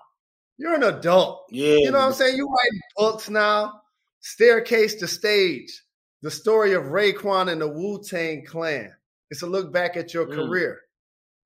You're 0.58 0.76
an 0.76 0.84
adult. 0.84 1.46
Yeah. 1.50 1.76
You 1.76 1.92
know 1.92 2.00
what 2.00 2.08
I'm 2.08 2.14
saying? 2.14 2.38
You 2.38 2.48
write 2.48 2.82
books 2.98 3.30
now. 3.30 3.82
Staircase 4.20 4.96
to 4.96 5.08
Stage, 5.08 5.84
the 6.22 6.32
story 6.32 6.74
of 6.74 6.84
Raekwon 6.84 7.52
and 7.52 7.60
the 7.60 7.68
Wu 7.68 8.02
Tang 8.02 8.46
Clan. 8.46 8.94
It's 9.30 9.42
a 9.42 9.48
look 9.48 9.74
back 9.74 9.98
at 9.98 10.14
your 10.14 10.26
mm. 10.26 10.36
career. 10.36 10.80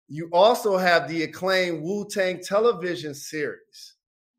You 0.08 0.30
also 0.32 0.78
have 0.78 1.08
the 1.08 1.24
acclaimed 1.24 1.84
Wu 1.84 2.08
Tang 2.10 2.42
television 2.42 3.14
series. 3.14 3.96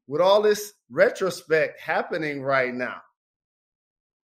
with 0.08 0.22
all 0.22 0.42
this 0.42 0.72
retrospect 0.90 1.78
happening 1.78 2.42
right 2.42 2.74
now, 2.74 2.96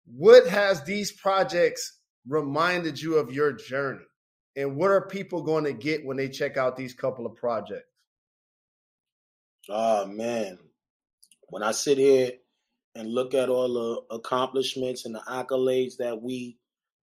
what 0.06 0.46
has 0.48 0.84
these 0.84 1.14
projects 1.14 2.00
reminded 2.28 3.02
you 3.02 3.16
of 3.16 3.34
your 3.34 3.54
journey? 3.54 4.06
And 4.58 4.76
what 4.76 4.92
are 4.92 5.08
people 5.08 5.42
going 5.42 5.64
to 5.64 5.72
get 5.72 6.06
when 6.06 6.18
they 6.18 6.28
check 6.28 6.58
out 6.58 6.76
these 6.76 6.94
couple 6.94 7.26
of 7.26 7.36
projects? 7.38 7.88
Oh 9.70 10.06
man. 10.06 10.60
When 11.48 11.64
I 11.64 11.72
sit 11.72 11.98
here 11.98 12.32
and 12.96 13.08
look 13.08 13.34
at 13.34 13.48
all 13.48 13.72
the 13.74 14.16
accomplishments 14.16 15.06
and 15.06 15.16
the 15.16 15.22
accolades 15.22 15.96
that 15.98 16.22
we 16.22 16.58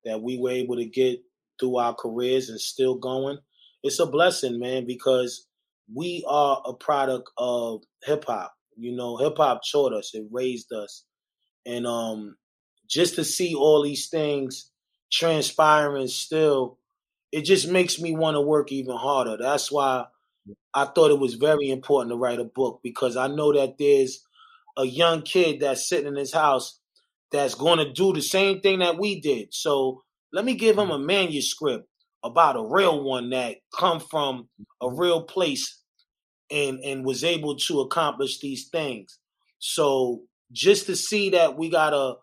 that 0.04 0.20
we 0.20 0.38
were 0.38 0.50
able 0.50 0.76
to 0.76 0.84
get 0.84 1.20
through 1.58 1.78
our 1.78 1.94
careers 1.94 2.50
and 2.50 2.60
still 2.60 2.94
going, 2.94 3.38
it's 3.82 4.00
a 4.00 4.06
blessing, 4.06 4.58
man, 4.58 4.86
because 4.86 5.46
we 5.92 6.24
are 6.28 6.62
a 6.64 6.74
product 6.74 7.30
of 7.38 7.82
hip 8.04 8.24
hop. 8.26 8.54
You 8.76 8.94
know, 8.96 9.16
hip 9.16 9.36
hop 9.36 9.62
taught 9.70 9.92
us, 9.92 10.12
it 10.14 10.26
raised 10.30 10.72
us. 10.72 11.04
And 11.66 11.86
um 11.86 12.36
just 12.88 13.16
to 13.16 13.24
see 13.24 13.54
all 13.54 13.82
these 13.82 14.08
things 14.08 14.70
transpiring 15.12 16.08
still, 16.08 16.78
it 17.32 17.42
just 17.44 17.68
makes 17.68 18.00
me 18.00 18.14
want 18.14 18.36
to 18.36 18.40
work 18.40 18.72
even 18.72 18.96
harder. 18.96 19.36
That's 19.36 19.70
why 19.70 20.06
I 20.74 20.86
thought 20.86 21.10
it 21.10 21.18
was 21.18 21.34
very 21.34 21.70
important 21.70 22.12
to 22.12 22.16
write 22.16 22.40
a 22.40 22.44
book 22.44 22.80
because 22.82 23.16
I 23.16 23.28
know 23.28 23.52
that 23.52 23.76
there's 23.78 24.24
a 24.76 24.84
young 24.84 25.22
kid 25.22 25.60
that's 25.60 25.88
sitting 25.88 26.06
in 26.08 26.16
his 26.16 26.32
house 26.32 26.80
that's 27.32 27.54
going 27.54 27.78
to 27.78 27.92
do 27.92 28.12
the 28.12 28.22
same 28.22 28.60
thing 28.60 28.80
that 28.80 28.98
we 28.98 29.20
did. 29.20 29.52
So 29.52 30.02
let 30.32 30.44
me 30.44 30.54
give 30.54 30.78
him 30.78 30.90
a 30.90 30.98
manuscript 30.98 31.88
about 32.24 32.56
a 32.56 32.62
real 32.62 33.02
one 33.02 33.30
that 33.30 33.56
come 33.74 34.00
from 34.00 34.48
a 34.82 34.90
real 34.90 35.22
place 35.22 35.82
and 36.50 36.80
and 36.80 37.04
was 37.04 37.24
able 37.24 37.56
to 37.56 37.80
accomplish 37.80 38.40
these 38.40 38.68
things. 38.68 39.18
So 39.58 40.22
just 40.52 40.86
to 40.86 40.96
see 40.96 41.30
that 41.30 41.56
we 41.56 41.68
got 41.68 41.94
a 41.94 42.14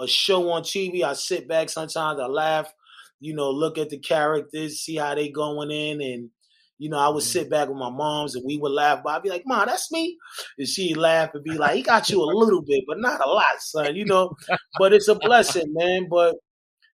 a 0.00 0.08
show 0.08 0.50
on 0.50 0.62
TV, 0.62 1.02
I 1.02 1.12
sit 1.12 1.46
back 1.46 1.68
sometimes, 1.68 2.20
I 2.20 2.26
laugh, 2.26 2.72
you 3.20 3.34
know, 3.34 3.50
look 3.50 3.78
at 3.78 3.90
the 3.90 3.98
characters, 3.98 4.80
see 4.80 4.96
how 4.96 5.14
they 5.14 5.28
going 5.28 5.70
in 5.70 6.00
and 6.00 6.30
you 6.78 6.90
know, 6.90 6.98
I 6.98 7.08
would 7.08 7.22
mm-hmm. 7.22 7.30
sit 7.30 7.50
back 7.50 7.68
with 7.68 7.78
my 7.78 7.90
moms 7.90 8.34
and 8.34 8.44
we 8.44 8.58
would 8.58 8.72
laugh, 8.72 9.00
but 9.04 9.10
I'd 9.10 9.22
be 9.22 9.30
like, 9.30 9.44
Mom, 9.46 9.66
that's 9.66 9.92
me. 9.92 10.18
And 10.58 10.66
she'd 10.66 10.96
laugh 10.96 11.30
and 11.34 11.44
be 11.44 11.52
like, 11.52 11.76
He 11.76 11.82
got 11.82 12.10
you 12.10 12.20
a 12.20 12.26
little 12.26 12.62
bit, 12.62 12.84
but 12.86 12.98
not 12.98 13.24
a 13.24 13.28
lot, 13.28 13.60
son, 13.60 13.94
you 13.94 14.04
know. 14.04 14.34
but 14.78 14.92
it's 14.92 15.08
a 15.08 15.14
blessing, 15.14 15.72
man. 15.72 16.08
But 16.10 16.36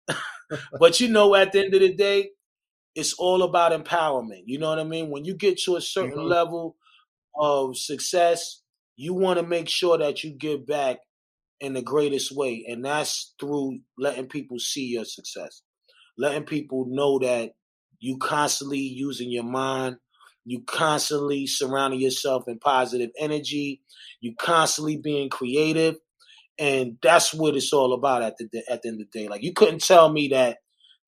but 0.79 1.01
you 1.01 1.09
know, 1.09 1.35
at 1.35 1.53
the 1.53 1.65
end 1.65 1.75
of 1.75 1.81
the 1.81 1.95
day, 1.95 2.31
it's 2.95 3.15
all 3.15 3.43
about 3.43 3.73
empowerment. 3.73 4.43
You 4.47 4.59
know 4.59 4.69
what 4.69 4.79
I 4.79 4.85
mean? 4.85 5.11
When 5.11 5.25
you 5.25 5.35
get 5.35 5.59
to 5.63 5.77
a 5.77 5.81
certain 5.81 6.19
mm-hmm. 6.19 6.29
level 6.29 6.77
of 7.39 7.77
success, 7.77 8.63
you 8.97 9.15
want 9.15 9.39
to 9.39 9.47
make 9.47 9.69
sure 9.69 9.97
that 9.99 10.25
you 10.25 10.33
give 10.33 10.67
back 10.67 10.99
in 11.61 11.75
the 11.75 11.83
greatest 11.83 12.33
way. 12.33 12.65
And 12.69 12.85
that's 12.85 13.35
through 13.39 13.81
letting 13.99 14.27
people 14.27 14.59
see 14.59 14.87
your 14.87 15.05
success, 15.05 15.63
letting 16.19 16.45
people 16.45 16.87
know 16.89 17.19
that 17.21 17.53
you 18.01 18.17
constantly 18.17 18.79
using 18.79 19.31
your 19.31 19.45
mind, 19.45 19.97
you 20.45 20.63
constantly 20.63 21.47
surrounding 21.47 22.01
yourself 22.01 22.45
in 22.49 22.59
positive 22.59 23.11
energy, 23.19 23.83
you 24.21 24.35
constantly 24.37 24.97
being 24.97 25.29
creative. 25.29 25.97
And 26.59 26.99
that's 27.03 27.33
what 27.33 27.57
it's 27.57 27.73
all 27.73 27.93
about 27.93 28.23
at 28.23 28.37
the 28.39 28.63
at 28.69 28.83
the 28.83 28.89
end 28.89 29.01
of 29.01 29.11
the 29.11 29.19
day. 29.19 29.29
Like 29.29 29.43
you 29.43 29.53
couldn't 29.53 29.83
tell 29.83 30.11
me 30.13 30.29
that 30.29 30.59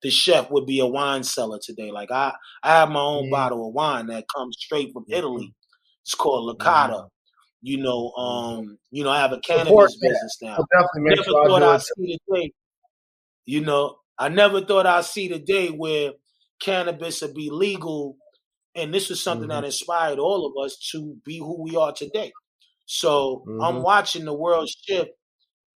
the 0.03 0.09
chef 0.09 0.51
would 0.51 0.65
be 0.65 0.79
a 0.79 0.85
wine 0.85 1.23
seller 1.23 1.59
today. 1.61 1.89
Like 1.89 2.11
I, 2.11 2.33
I 2.61 2.71
have 2.71 2.89
my 2.89 2.99
own 2.99 3.23
mm-hmm. 3.23 3.31
bottle 3.31 3.67
of 3.67 3.73
wine 3.73 4.07
that 4.07 4.25
comes 4.33 4.57
straight 4.59 4.91
from 4.93 5.03
mm-hmm. 5.03 5.13
Italy. 5.13 5.53
It's 6.03 6.13
called 6.13 6.55
Licata. 6.55 6.91
Mm-hmm. 6.91 7.07
You 7.61 7.77
know, 7.77 8.11
um, 8.11 8.77
you 8.91 9.05
know, 9.05 9.09
I 9.09 9.21
have 9.21 9.31
a 9.31 9.39
cannabis 9.39 9.97
business 10.01 10.37
now. 10.41 10.57
I 10.57 10.85
Never 10.97 11.23
thought 11.23 11.63
I'd 11.63 11.81
see 11.81 12.19
the 12.27 12.35
day. 12.35 12.51
You 13.45 13.61
know, 13.61 13.95
I 14.19 14.27
never 14.27 14.59
thought 14.61 14.85
I'd 14.85 15.05
see 15.05 15.29
the 15.29 15.39
day 15.39 15.69
where 15.69 16.11
cannabis 16.61 17.21
would 17.21 17.33
be 17.33 17.49
legal, 17.49 18.17
and 18.75 18.93
this 18.93 19.07
was 19.07 19.23
something 19.23 19.47
mm-hmm. 19.47 19.61
that 19.61 19.65
inspired 19.65 20.19
all 20.19 20.45
of 20.45 20.65
us 20.65 20.77
to 20.91 21.15
be 21.23 21.37
who 21.37 21.63
we 21.63 21.77
are 21.77 21.93
today. 21.93 22.33
So 22.85 23.45
mm-hmm. 23.47 23.61
I'm 23.61 23.81
watching 23.81 24.25
the 24.25 24.33
world 24.33 24.69
shift 24.69 25.11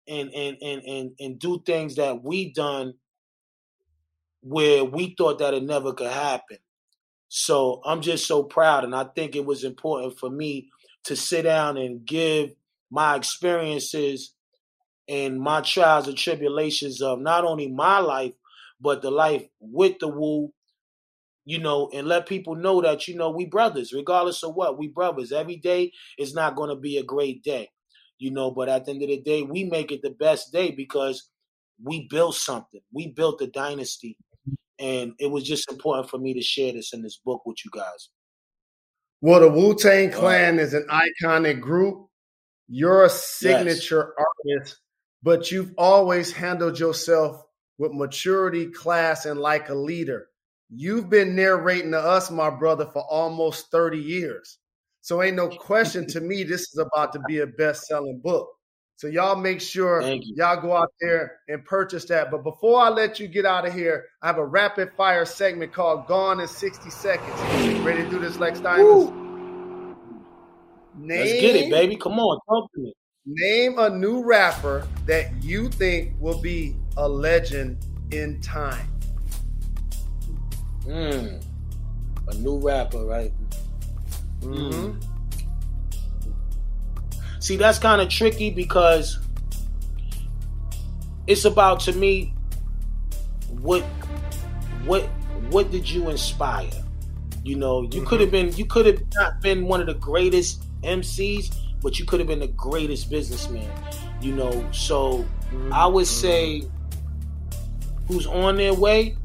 and 0.10 0.30
and 0.34 0.58
and 0.62 0.82
and 0.84 1.12
and 1.20 1.40
do 1.40 1.62
things 1.66 1.96
that 1.96 2.22
we've 2.22 2.54
done 2.54 2.96
where 4.42 4.84
we 4.84 5.16
thought 5.18 5.40
that 5.40 5.54
it 5.54 5.64
never 5.64 5.94
could 5.94 6.12
happen. 6.12 6.58
So 7.30 7.82
I'm 7.86 8.02
just 8.02 8.26
so 8.26 8.44
proud, 8.44 8.84
and 8.84 8.96
I 8.96 9.04
think 9.04 9.36
it 9.36 9.46
was 9.46 9.64
important 9.64 10.18
for 10.18 10.30
me 10.30 10.70
to 11.06 11.16
sit 11.16 11.44
down 11.44 11.78
and 11.78 12.06
give 12.06 12.52
my 12.90 13.16
experiences 13.16 14.34
and 15.10 15.40
my 15.40 15.62
trials 15.62 16.08
and 16.08 16.18
tribulations 16.18 17.02
of 17.02 17.20
not 17.20 17.46
only 17.46 17.68
my 17.68 18.00
life, 18.00 18.34
but 18.80 19.02
the 19.02 19.12
life 19.12 19.46
with 19.60 20.00
the 20.00 20.08
Wu, 20.08 20.54
you 21.46 21.60
know, 21.60 21.90
and 21.94 22.08
let 22.08 22.28
people 22.28 22.56
know 22.56 22.82
that, 22.82 23.08
you 23.08 23.16
know, 23.16 23.30
we 23.30 23.46
brothers, 23.46 23.94
regardless 23.94 24.44
of 24.44 24.54
what, 24.54 24.78
we 24.78 24.88
brothers. 24.88 25.32
Every 25.32 25.56
day 25.56 25.92
is 26.18 26.34
not 26.34 26.56
going 26.56 26.70
to 26.70 26.76
be 26.76 26.98
a 26.98 27.04
great 27.04 27.44
day, 27.44 27.70
you 28.20 28.32
know, 28.32 28.52
but 28.52 28.70
at 28.70 28.86
the 28.86 28.92
end 28.92 29.04
of 29.04 29.10
the 29.10 29.22
day, 29.22 29.44
we 29.44 29.64
make 29.64 29.92
it 29.92 30.02
the 30.02 30.12
best 30.12 30.52
day 30.52 30.72
because 30.72 31.30
we 31.82 32.08
built 32.10 32.36
something. 32.36 32.82
We 32.92 33.08
built 33.08 33.42
a 33.42 33.48
dynasty 33.48 34.18
and 34.80 35.14
it 35.20 35.28
was 35.28 35.44
just 35.44 35.72
important 35.72 36.10
for 36.10 36.18
me 36.18 36.34
to 36.34 36.42
share 36.42 36.74
this 36.74 36.94
in 36.94 37.02
this 37.02 37.18
book 37.18 37.42
with 37.46 37.58
you 37.66 37.72
guys. 37.72 38.10
Well, 39.22 39.40
the 39.40 39.50
Wu 39.50 39.76
Tang 39.76 40.12
Clan 40.12 40.60
uh, 40.60 40.62
is 40.62 40.74
an 40.74 40.88
iconic 40.90 41.60
group. 41.60 42.08
You're 42.68 43.06
a 43.06 43.10
signature 43.10 44.14
yes. 44.18 44.28
artist, 44.60 44.82
but 45.24 45.52
you've 45.52 45.74
always 45.78 46.32
handled 46.32 46.80
yourself 46.80 47.44
with 47.78 47.94
maturity, 47.94 48.68
class, 48.68 49.26
and 49.26 49.40
like 49.40 49.70
a 49.70 49.76
leader. 49.76 50.28
You've 50.70 51.10
been 51.10 51.36
narrating 51.36 51.92
to 51.92 52.00
us, 52.00 52.30
my 52.30 52.50
brother, 52.50 52.86
for 52.94 53.04
almost 53.04 53.72
30 53.72 53.98
years. 53.98 54.60
So 55.02 55.24
ain't 55.24 55.38
no 55.38 55.48
question 55.60 56.06
to 56.08 56.22
me, 56.22 56.44
this 56.44 56.62
is 56.62 56.78
about 56.78 57.14
to 57.14 57.20
be 57.28 57.40
a 57.40 57.48
best-selling 57.48 58.20
book. 58.24 58.50
So 58.98 59.06
y'all 59.06 59.36
make 59.36 59.62
sure 59.62 60.02
y'all 60.02 60.60
go 60.60 60.76
out 60.76 60.92
there 61.00 61.42
and 61.48 61.64
purchase 61.64 62.06
that. 62.06 62.32
But 62.32 62.42
before 62.42 62.82
I 62.82 62.90
let 62.90 63.20
you 63.20 63.28
get 63.28 63.46
out 63.46 63.68
of 63.68 63.72
here, 63.72 64.06
I 64.24 64.28
have 64.28 64.40
a 64.40 64.46
rapid 64.46 64.92
fire 64.98 65.24
segment 65.24 65.72
called 65.72 66.08
Gone 66.08 66.40
in 66.40 66.48
60 66.48 66.90
Seconds. 66.90 67.40
Ready 67.82 68.04
to 68.04 68.10
do 68.10 68.18
this, 68.18 68.40
Lex 68.40 68.60
Diamonds? 68.60 69.12
Name, 70.96 71.20
Let's 71.20 71.32
get 71.34 71.56
it, 71.56 71.70
baby. 71.70 71.96
Come 71.96 72.14
on, 72.14 72.40
talk 72.50 72.74
to 72.74 72.82
me. 72.82 72.94
Name 73.28 73.78
a 73.78 73.88
new 73.88 74.24
rapper 74.24 74.88
that 75.06 75.44
you 75.44 75.70
think 75.70 76.14
will 76.20 76.42
be 76.42 76.76
a 76.98 77.08
legend 77.08 77.78
in 78.10 78.42
time. 78.42 78.88
Hmm. 80.86 81.38
A 82.30 82.34
new 82.38 82.58
rapper, 82.58 83.06
right? 83.06 83.32
Mm-hmm. 84.42 85.17
See, 87.48 87.56
that's 87.56 87.80
kind 87.80 88.02
of 88.02 88.10
tricky 88.10 88.50
because 88.50 89.20
it's 91.28 91.46
about 91.46 91.80
to 91.80 91.94
me 91.94 92.34
what 93.62 93.84
what 94.84 95.04
what 95.50 95.72
did 95.72 95.90
you 95.90 96.10
inspire? 96.10 96.70
You 97.46 97.56
know, 97.56 97.84
you 97.84 97.88
mm-hmm. 97.88 98.06
could 98.06 98.20
have 98.20 98.32
been 98.32 98.54
you 98.58 98.66
could 98.66 98.86
have 98.86 99.02
not 99.16 99.40
been 99.40 99.64
one 99.64 99.80
of 99.80 99.88
the 99.88 99.94
greatest 99.94 100.66
MCs, 100.82 101.56
but 101.82 101.98
you 101.98 102.04
could 102.04 102.20
have 102.20 102.28
been 102.28 102.42
the 102.42 102.50
greatest 102.50 103.10
businessman. 103.10 103.72
You 104.20 104.36
know, 104.36 104.70
so 104.74 105.20
mm-hmm. 105.20 105.72
I 105.72 105.86
would 105.86 106.08
say 106.08 106.64
who's 108.10 108.28
on 108.28 108.58
their 108.58 108.74
way. 108.74 109.16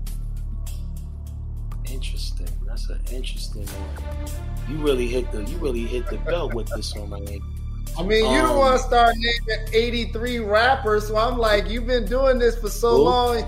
Interesting. 1.87 2.47
That's 2.69 2.89
an 2.89 3.01
interesting 3.11 3.67
one. 3.67 4.29
You 4.69 4.77
really 4.77 5.09
hit 5.09 5.33
the 5.33 5.43
you 5.43 5.57
really 5.57 5.87
hit 5.87 6.07
the 6.07 6.19
belt 6.19 6.55
with 6.55 6.69
this 6.69 6.95
one, 6.95 7.11
man. 7.11 7.52
I 7.99 8.03
mean, 8.03 8.25
you 8.33 8.41
um, 8.41 8.47
don't 8.47 8.59
want 8.59 8.81
to 8.81 8.87
start 8.87 9.15
naming 9.17 9.69
83 9.73 10.39
rappers, 10.39 11.09
so 11.09 11.17
I'm 11.17 11.37
like, 11.37 11.69
you've 11.69 11.87
been 11.87 12.07
doing 12.07 12.39
this 12.39 12.59
for 12.59 12.71
so 12.71 13.03
long. 13.03 13.45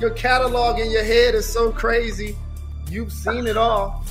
Your 0.00 0.10
catalog 0.10 0.78
in 0.78 0.90
your 0.90 1.04
head 1.04 1.34
is 1.34 1.46
so 1.46 1.70
crazy. 1.70 2.36
You've 2.88 3.12
seen 3.12 3.46
it 3.46 3.56
all. 3.56 4.04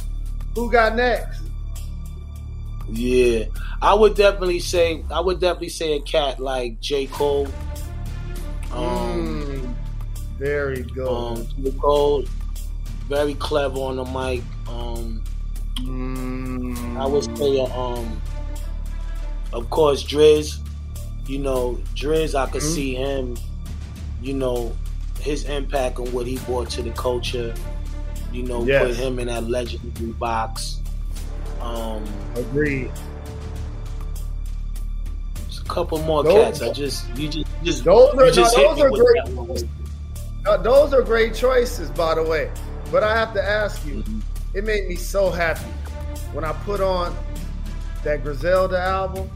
Who 0.55 0.71
got 0.71 0.95
next? 0.95 1.41
Yeah, 2.89 3.45
I 3.81 3.93
would 3.93 4.15
definitely 4.15 4.59
say 4.59 5.03
I 5.11 5.21
would 5.21 5.39
definitely 5.39 5.69
say 5.69 5.93
a 5.93 6.01
cat 6.01 6.39
like 6.39 6.79
J 6.81 7.07
Cole. 7.07 7.47
Um, 8.73 9.43
mm, 9.43 9.75
very 10.37 10.83
good. 10.83 11.07
Um, 11.07 11.47
J 11.63 11.71
Cole, 11.71 12.25
very 13.07 13.33
clever 13.35 13.79
on 13.79 13.95
the 13.95 14.05
mic. 14.05 14.43
Um, 14.67 15.23
mm. 15.75 16.97
I 16.97 17.05
would 17.05 17.37
say 17.37 17.59
a, 17.59 17.65
um 17.65 18.21
of 19.53 19.69
course, 19.69 20.03
Driz, 20.03 20.59
you 21.27 21.39
know, 21.39 21.79
Driz, 21.95 22.35
I 22.35 22.49
could 22.49 22.61
mm-hmm. 22.61 22.73
see 22.73 22.95
him, 22.95 23.37
you 24.21 24.33
know, 24.33 24.75
his 25.19 25.45
impact 25.45 25.99
on 25.99 26.11
what 26.11 26.25
he 26.25 26.37
brought 26.39 26.69
to 26.71 26.81
the 26.81 26.91
culture. 26.91 27.53
You 28.31 28.43
know, 28.43 28.63
yes. 28.63 28.87
put 28.87 28.95
him 28.95 29.19
in 29.19 29.27
that 29.27 29.43
legendary 29.43 30.13
box. 30.13 30.79
Um, 31.59 32.03
Agreed. 32.35 32.91
A 35.59 35.73
couple 35.73 35.99
more 35.99 36.23
those, 36.23 36.59
cats. 36.59 36.61
I 36.61 36.73
just 36.73 37.17
you 37.17 37.29
just 37.29 37.47
just 37.63 37.83
those 37.83 38.13
are, 38.15 38.31
just 38.31 38.57
no, 38.57 38.73
those 38.73 38.81
are 38.81 38.89
great. 38.89 39.69
Uh, 40.45 40.57
those 40.57 40.93
are 40.93 41.01
great 41.01 41.35
choices, 41.35 41.89
by 41.91 42.15
the 42.15 42.23
way. 42.23 42.51
But 42.91 43.03
I 43.03 43.15
have 43.15 43.33
to 43.35 43.43
ask 43.43 43.85
you, 43.85 43.95
mm-hmm. 43.95 44.19
it 44.53 44.65
made 44.65 44.87
me 44.87 44.95
so 44.95 45.29
happy 45.29 45.69
when 46.33 46.43
I 46.43 46.51
put 46.63 46.81
on 46.81 47.15
that 48.03 48.23
Griselda 48.23 48.79
album 48.79 49.29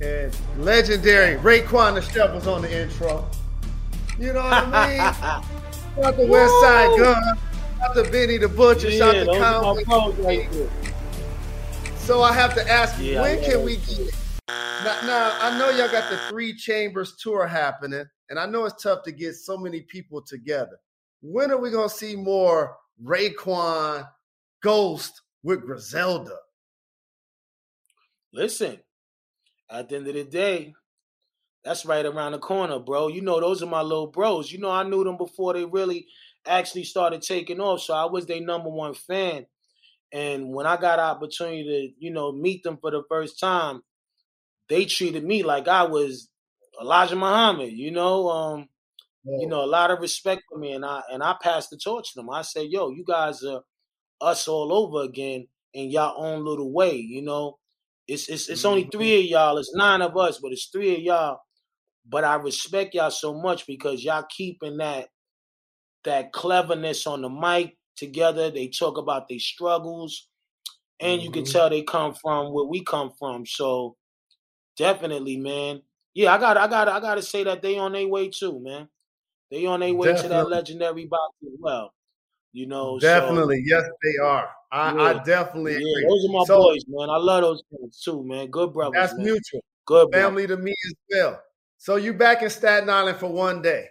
and 0.00 0.36
legendary 0.58 1.36
Raekwon 1.36 1.94
the 1.94 2.02
Chef 2.02 2.32
was 2.32 2.46
on 2.46 2.62
the 2.62 2.82
intro. 2.82 3.28
You 4.18 4.32
know 4.32 4.42
what 4.42 4.52
I 4.52 4.88
mean? 4.88 4.98
Not 6.02 6.16
the 6.16 6.22
Westside 6.22 6.96
Gunn, 6.96 7.38
not 7.80 7.94
the 7.94 8.04
Benny 8.04 8.36
the 8.36 8.48
Butcher, 8.48 8.88
yeah, 8.88 9.24
shout 9.24 9.76
the 9.76 9.84
Conway. 9.84 10.48
so 11.96 12.22
I 12.22 12.32
have 12.32 12.54
to 12.54 12.70
ask 12.70 12.94
yeah, 13.00 13.20
when 13.20 13.42
can 13.42 13.64
we 13.64 13.78
get 13.78 14.14
now, 14.48 15.00
now, 15.04 15.38
I 15.40 15.58
know 15.58 15.70
y'all 15.70 15.90
got 15.90 16.08
the 16.08 16.16
Three 16.28 16.54
Chambers 16.54 17.16
tour 17.16 17.48
happening, 17.48 18.04
and 18.30 18.38
I 18.38 18.46
know 18.46 18.64
it's 18.64 18.80
tough 18.80 19.02
to 19.04 19.12
get 19.12 19.34
so 19.34 19.58
many 19.58 19.80
people 19.80 20.22
together. 20.22 20.78
When 21.20 21.50
are 21.50 21.58
we 21.58 21.70
gonna 21.70 21.88
see 21.88 22.14
more 22.14 22.76
Raekwon 23.02 24.08
Ghost 24.62 25.20
with 25.42 25.62
Griselda? 25.62 26.36
Listen, 28.32 28.78
at 29.70 29.88
the 29.88 29.96
end 29.96 30.08
of 30.08 30.14
the 30.14 30.24
day, 30.24 30.74
that's 31.64 31.84
right 31.86 32.06
around 32.06 32.32
the 32.32 32.38
corner, 32.38 32.78
bro. 32.78 33.08
You 33.08 33.20
know, 33.22 33.40
those 33.40 33.62
are 33.62 33.66
my 33.66 33.82
little 33.82 34.06
bros. 34.08 34.50
You 34.52 34.58
know, 34.58 34.70
I 34.70 34.84
knew 34.84 35.04
them 35.04 35.16
before 35.16 35.54
they 35.54 35.64
really 35.64 36.06
actually 36.46 36.84
started 36.84 37.22
taking 37.22 37.60
off. 37.60 37.82
So 37.82 37.94
I 37.94 38.06
was 38.06 38.26
their 38.26 38.40
number 38.40 38.70
one 38.70 38.94
fan. 38.94 39.46
And 40.12 40.54
when 40.54 40.66
I 40.66 40.76
got 40.78 41.00
opportunity 41.00 41.64
to, 41.98 42.04
you 42.06 42.12
know, 42.12 42.32
meet 42.32 42.62
them 42.64 42.78
for 42.80 42.90
the 42.90 43.02
first 43.08 43.40
time, 43.40 43.82
they 44.68 44.84
treated 44.84 45.24
me 45.24 45.42
like 45.42 45.68
I 45.68 45.84
was 45.84 46.30
Elijah 46.80 47.16
Muhammad, 47.16 47.72
you 47.72 47.90
know. 47.90 48.28
Um, 48.28 48.68
you 49.36 49.48
know, 49.48 49.64
a 49.64 49.66
lot 49.66 49.90
of 49.90 50.00
respect 50.00 50.42
for 50.50 50.58
me, 50.58 50.72
and 50.72 50.84
I 50.84 51.02
and 51.12 51.22
I 51.22 51.36
passed 51.42 51.70
the 51.70 51.78
torch 51.78 52.12
to 52.14 52.20
them. 52.20 52.30
I 52.30 52.42
said, 52.42 52.68
"Yo, 52.70 52.90
you 52.90 53.04
guys 53.04 53.44
are 53.44 53.62
us 54.20 54.48
all 54.48 54.72
over 54.72 55.04
again 55.04 55.48
in 55.74 55.90
your 55.90 56.12
own 56.16 56.44
little 56.44 56.72
way." 56.72 56.96
You 56.96 57.22
know, 57.22 57.58
it's 58.08 58.28
it's 58.28 58.48
it's 58.48 58.64
only 58.64 58.88
three 58.90 59.20
of 59.20 59.24
y'all. 59.26 59.58
It's 59.58 59.74
nine 59.74 60.00
of 60.00 60.16
us, 60.16 60.38
but 60.38 60.50
it's 60.50 60.66
three 60.72 60.94
of 60.94 61.00
y'all. 61.00 61.40
But 62.08 62.24
I 62.24 62.36
respect 62.36 62.94
y'all 62.94 63.10
so 63.10 63.34
much 63.34 63.66
because 63.66 64.02
y'all 64.02 64.24
keeping 64.34 64.78
that 64.78 65.08
that 66.04 66.32
cleverness 66.32 67.06
on 67.06 67.20
the 67.20 67.28
mic 67.28 67.76
together. 67.96 68.50
They 68.50 68.68
talk 68.68 68.96
about 68.96 69.28
their 69.28 69.38
struggles, 69.38 70.28
and 71.00 71.18
mm-hmm. 71.18 71.26
you 71.26 71.30
can 71.30 71.42
mm-hmm. 71.42 71.52
tell 71.52 71.70
they 71.70 71.82
come 71.82 72.14
from 72.14 72.52
where 72.54 72.64
we 72.64 72.82
come 72.82 73.12
from. 73.18 73.44
So 73.44 73.96
definitely, 74.78 75.36
man. 75.36 75.82
Yeah, 76.14 76.34
I 76.34 76.38
got 76.38 76.56
I 76.56 76.66
got 76.66 76.88
I 76.88 77.00
got 77.00 77.16
to 77.16 77.22
say 77.22 77.44
that 77.44 77.60
they 77.60 77.78
on 77.78 77.92
their 77.92 78.08
way 78.08 78.30
too, 78.30 78.58
man. 78.60 78.88
They 79.50 79.66
on 79.66 79.80
their 79.80 79.94
way 79.94 80.08
definitely. 80.08 80.28
to 80.30 80.34
that 80.34 80.48
legendary 80.48 81.06
box 81.06 81.34
as 81.42 81.58
well. 81.60 81.92
You 82.52 82.66
know, 82.66 82.98
definitely, 82.98 83.64
so, 83.66 83.76
yes, 83.76 83.84
they 84.02 84.24
are. 84.24 84.48
I, 84.72 84.92
yeah. 84.92 85.02
I 85.02 85.22
definitely 85.22 85.72
yeah, 85.72 85.78
agree. 85.78 86.06
Those 86.08 86.24
are 86.28 86.32
my 86.32 86.44
so, 86.46 86.56
boys, 86.62 86.84
man. 86.88 87.10
I 87.10 87.16
love 87.16 87.42
those 87.42 87.62
guys 87.70 88.00
too, 88.02 88.24
man. 88.24 88.48
Good 88.48 88.72
brothers. 88.72 88.94
That's 88.94 89.14
man. 89.14 89.26
mutual. 89.26 89.60
Good 89.86 90.08
family 90.12 90.46
to 90.46 90.56
me 90.56 90.72
as 90.86 90.94
well. 91.10 91.42
So 91.78 91.96
you 91.96 92.12
back 92.12 92.42
in 92.42 92.50
Staten 92.50 92.90
Island 92.90 93.18
for 93.18 93.30
one 93.30 93.62
day. 93.62 93.86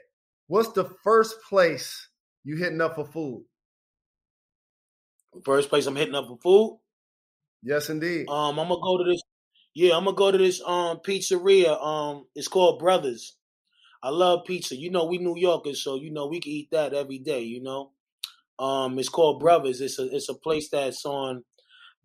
What's 0.47 0.71
the 0.73 0.85
first 1.03 1.35
place 1.47 2.09
you 2.43 2.55
hitting 2.57 2.81
up 2.81 2.95
for 2.95 3.05
food? 3.05 3.45
First 5.43 5.69
place 5.69 5.85
I'm 5.85 5.95
hitting 5.95 6.15
up 6.15 6.27
for 6.27 6.37
food. 6.37 6.79
Yes, 7.63 7.89
indeed. 7.89 8.27
Um, 8.29 8.59
I'm 8.59 8.67
gonna 8.67 8.81
go 8.81 8.97
to 8.97 9.03
this. 9.03 9.21
Yeah, 9.73 9.95
I'm 9.95 10.05
gonna 10.05 10.15
go 10.15 10.31
to 10.31 10.37
this 10.37 10.61
um 10.65 10.99
pizzeria. 11.05 11.81
Um, 11.81 12.25
it's 12.35 12.47
called 12.47 12.79
Brothers. 12.79 13.35
I 14.01 14.09
love 14.09 14.45
pizza. 14.45 14.75
You 14.75 14.91
know, 14.91 15.05
we 15.05 15.17
New 15.17 15.37
Yorkers, 15.37 15.83
so 15.83 15.95
you 15.95 16.11
know 16.11 16.27
we 16.27 16.39
can 16.39 16.51
eat 16.51 16.69
that 16.71 16.93
every 16.93 17.19
day. 17.19 17.41
You 17.41 17.61
know, 17.63 17.91
um, 18.59 18.97
it's 18.97 19.09
called 19.09 19.39
Brothers. 19.39 19.81
It's 19.81 19.99
a 19.99 20.07
it's 20.15 20.29
a 20.29 20.33
place 20.33 20.69
that's 20.69 21.05
on 21.05 21.43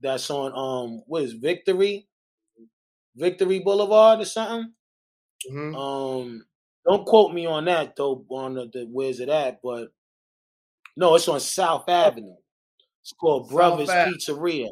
that's 0.01 0.31
on 0.31 0.53
um 0.53 1.03
what 1.07 1.23
is 1.23 1.35
Victory, 1.35 2.07
Victory 3.17 3.61
Boulevard 3.61 4.21
or 4.21 4.25
something. 4.25 4.73
Mm-hmm. 5.51 5.75
Um, 5.75 6.45
don't 6.87 7.07
quote 7.07 7.33
me 7.33 7.47
on 7.47 7.65
that 7.67 7.97
though. 7.97 8.25
On 8.29 8.55
the, 8.55 8.69
the 8.73 8.87
where's 8.91 9.21
it 9.21 9.29
at? 9.29 9.61
But 9.63 9.89
no, 10.97 11.15
it's 11.15 11.29
on 11.29 11.41
South 11.41 11.89
Avenue. 11.89 12.37
It's 13.03 13.13
called 13.13 13.49
Brothers 13.49 13.89
Pizzeria. 13.89 14.69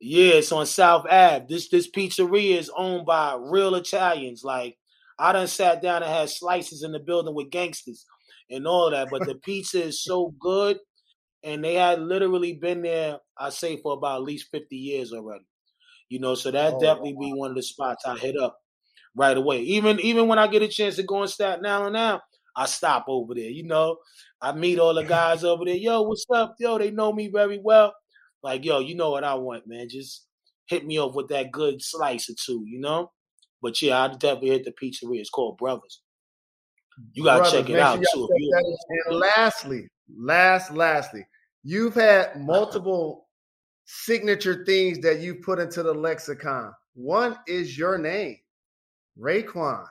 Yeah, 0.00 0.34
it's 0.34 0.52
on 0.52 0.66
South 0.66 1.06
Ave. 1.06 1.46
This 1.48 1.68
this 1.68 1.90
pizzeria 1.90 2.58
is 2.58 2.70
owned 2.76 3.06
by 3.06 3.36
real 3.40 3.74
Italians. 3.74 4.44
Like 4.44 4.76
I 5.18 5.32
done 5.32 5.48
sat 5.48 5.82
down 5.82 6.02
and 6.02 6.12
had 6.12 6.30
slices 6.30 6.82
in 6.82 6.92
the 6.92 6.98
building 6.98 7.34
with 7.34 7.50
gangsters 7.50 8.06
and 8.50 8.66
all 8.66 8.90
that. 8.90 9.08
But 9.10 9.26
the 9.26 9.34
pizza 9.36 9.82
is 9.82 10.02
so 10.02 10.34
good, 10.38 10.78
and 11.42 11.64
they 11.64 11.74
had 11.74 12.00
literally 12.00 12.54
been 12.54 12.82
there. 12.82 13.18
I 13.38 13.50
say 13.50 13.76
for 13.76 13.94
about 13.94 14.16
at 14.16 14.22
least 14.22 14.48
fifty 14.50 14.76
years 14.76 15.12
already. 15.12 15.44
You 16.08 16.20
know, 16.20 16.34
so 16.34 16.50
that 16.50 16.74
oh, 16.74 16.80
definitely 16.80 17.14
wow. 17.14 17.20
be 17.20 17.32
one 17.32 17.50
of 17.50 17.56
the 17.56 17.62
spots 17.62 18.04
I 18.06 18.16
hit 18.16 18.36
up 18.36 18.58
right 19.16 19.36
away. 19.36 19.60
Even 19.60 20.00
even 20.00 20.28
when 20.28 20.38
I 20.38 20.46
get 20.46 20.62
a 20.62 20.68
chance 20.68 20.96
to 20.96 21.02
go 21.02 21.22
in 21.22 21.28
Staten 21.28 21.66
Island 21.66 21.94
now, 21.94 22.20
I 22.56 22.66
stop 22.66 23.06
over 23.08 23.34
there. 23.34 23.50
You 23.50 23.64
know, 23.64 23.96
I 24.40 24.52
meet 24.52 24.78
all 24.78 24.94
the 24.94 25.04
guys 25.04 25.44
over 25.44 25.64
there. 25.64 25.74
Yo, 25.74 26.02
what's 26.02 26.26
up? 26.32 26.56
Yo, 26.58 26.78
they 26.78 26.90
know 26.90 27.12
me 27.12 27.28
very 27.28 27.58
well. 27.62 27.94
Like, 28.42 28.64
yo, 28.64 28.80
you 28.80 28.94
know 28.94 29.10
what 29.10 29.24
I 29.24 29.34
want, 29.34 29.66
man. 29.66 29.88
Just 29.88 30.26
hit 30.66 30.86
me 30.86 30.98
up 30.98 31.14
with 31.14 31.28
that 31.28 31.50
good 31.50 31.82
slice 31.82 32.28
or 32.28 32.34
two, 32.38 32.62
you 32.66 32.80
know? 32.80 33.10
But 33.62 33.80
yeah, 33.80 34.02
I 34.02 34.08
definitely 34.08 34.50
hit 34.50 34.64
the 34.64 34.72
pizzeria. 34.72 35.20
It's 35.20 35.30
called 35.30 35.56
Brothers. 35.56 36.02
You 37.12 37.24
gotta 37.24 37.40
Brothers, 37.42 37.60
check 37.60 37.70
it 37.70 37.78
out 37.78 38.04
sure 38.12 38.28
too. 38.28 38.50
And 39.06 39.18
lastly, 39.18 39.88
last, 40.16 40.72
lastly, 40.72 41.26
you've 41.62 41.94
had 41.94 42.40
multiple 42.40 43.26
signature 43.84 44.64
things 44.64 45.00
that 45.00 45.20
you 45.20 45.36
put 45.36 45.58
into 45.58 45.82
the 45.82 45.92
lexicon. 45.92 46.72
One 46.94 47.36
is 47.46 47.76
your 47.76 47.98
name, 47.98 48.38
Raekwon. 49.18 49.86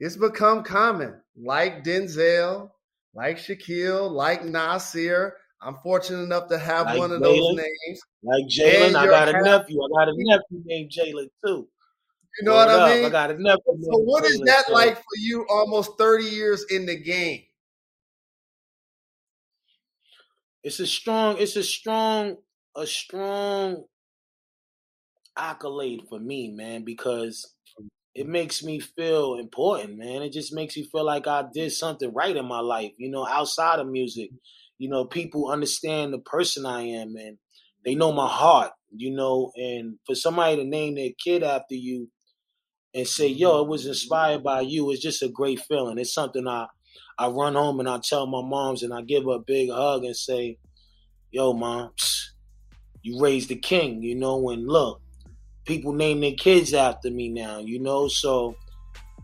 It's 0.00 0.16
become 0.16 0.62
common, 0.62 1.14
like 1.36 1.84
Denzel, 1.84 2.70
like 3.14 3.38
Shaquille, 3.38 4.10
like 4.10 4.44
Nasir. 4.44 5.36
I'm 5.62 5.76
fortunate 5.82 6.22
enough 6.22 6.48
to 6.48 6.58
have 6.58 6.86
like 6.86 6.98
one 6.98 7.12
of 7.12 7.20
those 7.20 7.56
names. 7.56 8.00
Like 8.22 8.44
Jalen, 8.44 8.94
I 8.94 9.06
got 9.06 9.28
a 9.28 9.42
nephew. 9.42 9.82
I 9.82 9.88
got 10.04 10.08
a 10.08 10.14
nephew 10.16 10.62
named 10.64 10.90
Jalen 10.90 11.28
too. 11.44 11.68
You 12.38 12.46
know 12.46 12.54
what 12.54 12.68
I 12.68 12.94
mean? 12.94 13.04
I 13.04 13.08
got 13.08 13.30
a 13.30 13.34
nephew. 13.34 13.82
So, 13.82 13.98
what 13.98 14.24
is 14.24 14.40
that 14.40 14.64
like 14.70 14.96
for 14.96 15.16
you? 15.18 15.46
Almost 15.48 15.92
30 15.98 16.24
years 16.24 16.64
in 16.70 16.86
the 16.86 16.96
game. 16.96 17.42
It's 20.62 20.80
a 20.80 20.86
strong. 20.86 21.36
It's 21.38 21.56
a 21.56 21.64
strong. 21.64 22.36
A 22.78 22.86
strong 22.86 23.84
accolade 25.36 26.02
for 26.08 26.18
me, 26.18 26.50
man, 26.50 26.84
because 26.84 27.54
it 28.14 28.22
mm-hmm. 28.22 28.32
makes 28.32 28.62
me 28.62 28.80
feel 28.80 29.36
important, 29.36 29.98
man. 29.98 30.22
It 30.22 30.32
just 30.32 30.54
makes 30.54 30.76
me 30.76 30.84
feel 30.84 31.04
like 31.04 31.26
I 31.26 31.44
did 31.52 31.72
something 31.72 32.12
right 32.12 32.36
in 32.36 32.46
my 32.46 32.60
life, 32.60 32.92
you 32.98 33.10
know, 33.10 33.26
outside 33.26 33.78
of 33.78 33.88
music. 33.88 34.30
Mm-hmm. 34.30 34.36
You 34.78 34.90
know, 34.90 35.06
people 35.06 35.50
understand 35.50 36.12
the 36.12 36.18
person 36.18 36.66
I 36.66 36.82
am 36.82 37.16
and 37.16 37.38
they 37.84 37.94
know 37.94 38.12
my 38.12 38.28
heart, 38.28 38.72
you 38.94 39.14
know, 39.14 39.52
and 39.56 39.98
for 40.04 40.14
somebody 40.14 40.56
to 40.56 40.64
name 40.64 40.96
their 40.96 41.12
kid 41.22 41.42
after 41.42 41.74
you 41.74 42.10
and 42.96 43.06
say, 43.06 43.28
yo, 43.28 43.62
it 43.62 43.68
was 43.68 43.86
inspired 43.86 44.42
by 44.42 44.62
you, 44.62 44.90
it's 44.90 45.02
just 45.02 45.22
a 45.22 45.28
great 45.28 45.60
feeling. 45.60 45.98
It's 45.98 46.14
something 46.14 46.48
I 46.48 46.66
I 47.18 47.28
run 47.28 47.54
home 47.54 47.78
and 47.78 47.88
I 47.88 47.98
tell 47.98 48.26
my 48.26 48.42
moms 48.42 48.82
and 48.82 48.92
I 48.92 49.02
give 49.02 49.24
her 49.24 49.36
a 49.36 49.38
big 49.38 49.70
hug 49.70 50.04
and 50.04 50.16
say, 50.16 50.58
yo, 51.30 51.52
mom, 51.52 51.92
you 53.02 53.20
raised 53.20 53.48
the 53.48 53.56
king, 53.56 54.02
you 54.02 54.14
know, 54.14 54.50
and 54.50 54.66
look, 54.66 55.00
people 55.66 55.92
name 55.92 56.20
their 56.20 56.32
kids 56.32 56.74
after 56.74 57.10
me 57.10 57.28
now, 57.28 57.58
you 57.58 57.78
know. 57.78 58.08
So, 58.08 58.56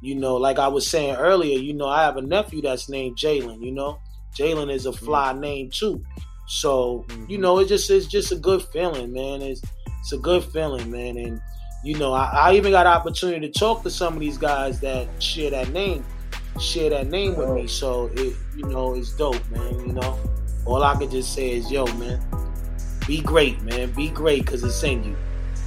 you 0.02 0.14
know, 0.14 0.36
like 0.36 0.58
I 0.58 0.68
was 0.68 0.86
saying 0.86 1.16
earlier, 1.16 1.58
you 1.58 1.74
know, 1.74 1.88
I 1.88 2.02
have 2.02 2.16
a 2.16 2.22
nephew 2.22 2.62
that's 2.62 2.88
named 2.88 3.16
Jalen. 3.16 3.62
You 3.62 3.72
know, 3.72 3.98
Jalen 4.38 4.72
is 4.72 4.86
a 4.86 4.90
mm-hmm. 4.90 5.04
fly 5.04 5.32
mm-hmm. 5.32 5.40
name 5.40 5.70
too. 5.70 6.02
So, 6.46 7.04
mm-hmm. 7.08 7.30
you 7.30 7.38
know, 7.38 7.58
it 7.58 7.68
just 7.68 7.90
it's 7.90 8.06
just 8.06 8.32
a 8.32 8.36
good 8.36 8.62
feeling, 8.62 9.12
man. 9.12 9.42
It's 9.42 9.62
it's 10.00 10.12
a 10.12 10.18
good 10.18 10.44
feeling, 10.44 10.90
man. 10.90 11.16
And 11.16 11.40
you 11.82 11.98
know, 11.98 12.12
I, 12.12 12.24
I 12.24 12.54
even 12.54 12.72
got 12.72 12.86
an 12.86 12.92
opportunity 12.92 13.50
to 13.50 13.58
talk 13.58 13.82
to 13.82 13.90
some 13.90 14.14
of 14.14 14.20
these 14.20 14.38
guys 14.38 14.80
that 14.80 15.08
share 15.22 15.50
that 15.50 15.70
name, 15.70 16.04
share 16.60 16.90
that 16.90 17.08
name 17.08 17.36
with 17.36 17.50
me. 17.50 17.66
So 17.66 18.10
it, 18.14 18.36
you 18.56 18.66
know, 18.66 18.94
it's 18.94 19.12
dope, 19.12 19.48
man. 19.50 19.80
You 19.86 19.92
know, 19.92 20.18
all 20.64 20.82
I 20.82 20.96
can 20.96 21.10
just 21.10 21.34
say 21.34 21.50
is, 21.50 21.70
yo, 21.70 21.86
man, 21.94 22.20
be 23.06 23.20
great, 23.20 23.60
man. 23.62 23.90
Be 23.92 24.08
great, 24.10 24.46
cause 24.46 24.62
it's 24.62 24.82
in 24.82 25.02
you. 25.04 25.16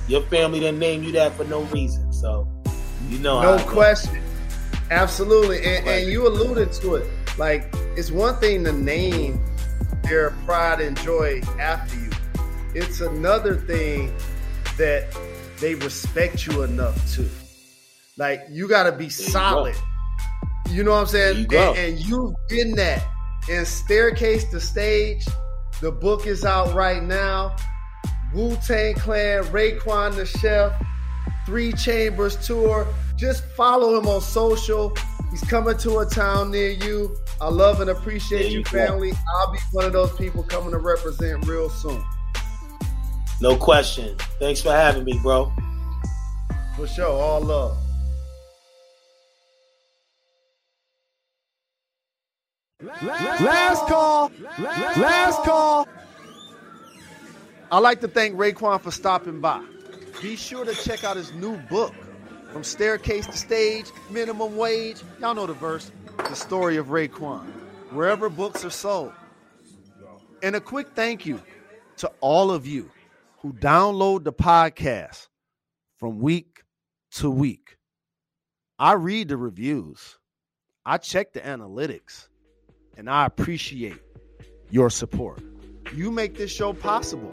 Your 0.07 0.21
family 0.23 0.59
didn't 0.59 0.79
name 0.79 1.03
you 1.03 1.11
that 1.13 1.33
for 1.33 1.43
no 1.45 1.61
reason. 1.63 2.13
So, 2.13 2.47
you 3.09 3.19
know. 3.19 3.41
No 3.41 3.63
question. 3.65 4.21
Absolutely. 4.91 5.57
And, 5.65 5.87
and 5.87 6.11
you 6.11 6.27
alluded 6.27 6.71
to 6.73 6.95
it. 6.95 7.07
Like, 7.37 7.73
it's 7.97 8.11
one 8.11 8.35
thing 8.35 8.63
to 8.65 8.71
name 8.71 9.43
their 10.03 10.31
pride 10.45 10.79
and 10.79 10.97
joy 10.99 11.41
after 11.59 11.97
you, 11.97 12.11
it's 12.73 13.01
another 13.01 13.55
thing 13.55 14.15
that 14.77 15.07
they 15.59 15.75
respect 15.75 16.45
you 16.47 16.63
enough 16.63 17.13
to. 17.13 17.27
Like 18.17 18.45
you 18.49 18.67
got 18.67 18.83
to 18.83 18.91
be 18.91 19.09
solid. 19.09 19.75
You, 20.67 20.75
you, 20.75 20.83
know 20.83 20.91
what 20.91 21.01
I'm 21.01 21.07
saying? 21.07 21.47
You 21.49 21.57
and, 21.57 21.77
and 21.77 21.99
you've 21.99 22.33
been 22.47 22.75
that. 22.75 23.05
And 23.49 23.67
staircase 23.67 24.45
to 24.51 24.59
stage, 24.59 25.25
the 25.81 25.91
book 25.91 26.25
is 26.25 26.43
out 26.43 26.73
right 26.73 27.03
now. 27.03 27.55
Wu 28.33 28.55
Tang 28.65 28.95
Clan, 28.95 29.43
Raekwon 29.45 30.15
the 30.15 30.25
Chef, 30.25 30.73
Three 31.45 31.71
Chambers 31.73 32.35
Tour. 32.45 32.87
Just 33.15 33.43
follow 33.55 33.99
him 33.99 34.07
on 34.07 34.21
social. 34.21 34.95
He's 35.29 35.41
coming 35.41 35.77
to 35.79 35.99
a 35.99 36.05
town 36.05 36.51
near 36.51 36.71
you. 36.71 37.15
I 37.39 37.49
love 37.49 37.81
and 37.81 37.89
appreciate 37.89 38.51
you, 38.51 38.59
you 38.59 38.65
family. 38.65 39.11
I'll 39.11 39.51
be 39.51 39.59
one 39.71 39.85
of 39.85 39.93
those 39.93 40.15
people 40.17 40.43
coming 40.43 40.71
to 40.71 40.77
represent 40.77 41.45
real 41.45 41.69
soon. 41.69 42.03
No 43.41 43.57
question. 43.57 44.15
Thanks 44.39 44.61
for 44.61 44.71
having 44.71 45.03
me, 45.03 45.19
bro. 45.21 45.51
For 46.77 46.87
sure. 46.87 47.07
All 47.07 47.41
love. 47.41 47.77
Last 53.01 53.87
call. 53.87 54.31
Last 54.59 55.43
call. 55.43 55.87
I'd 57.71 57.79
like 57.79 57.99
to 58.01 58.07
thank 58.07 58.35
Raekwon 58.35 58.79
for 58.79 58.91
stopping 58.91 59.41
by. 59.41 59.61
Be 60.21 60.35
sure 60.35 60.63
to 60.63 60.73
check 60.73 61.03
out 61.03 61.17
his 61.17 61.33
new 61.33 61.57
book, 61.57 61.93
From 62.53 62.63
Staircase 62.63 63.25
to 63.27 63.37
Stage, 63.37 63.87
Minimum 64.09 64.55
Wage. 64.55 65.01
Y'all 65.19 65.33
know 65.33 65.45
the 65.45 65.53
verse, 65.53 65.91
The 66.17 66.35
Story 66.35 66.77
of 66.77 66.87
Raekwon, 66.87 67.45
wherever 67.91 68.29
books 68.29 68.63
are 68.63 68.69
sold. 68.69 69.11
And 70.41 70.55
a 70.55 70.61
quick 70.61 70.87
thank 70.95 71.25
you 71.25 71.41
to 71.97 72.11
all 72.21 72.51
of 72.51 72.65
you 72.65 72.89
who 73.45 73.53
download 73.53 74.23
the 74.23 74.33
podcast 74.33 75.27
from 75.97 76.19
week 76.19 76.63
to 77.11 77.29
week. 77.29 77.77
I 78.79 78.93
read 78.93 79.27
the 79.27 79.37
reviews, 79.37 80.17
I 80.83 80.97
check 80.97 81.33
the 81.33 81.41
analytics, 81.41 82.27
and 82.97 83.07
I 83.07 83.27
appreciate 83.27 84.01
your 84.71 84.89
support. 84.89 85.43
You 85.93 86.09
make 86.09 86.33
this 86.33 86.51
show 86.51 86.73
possible. 86.73 87.31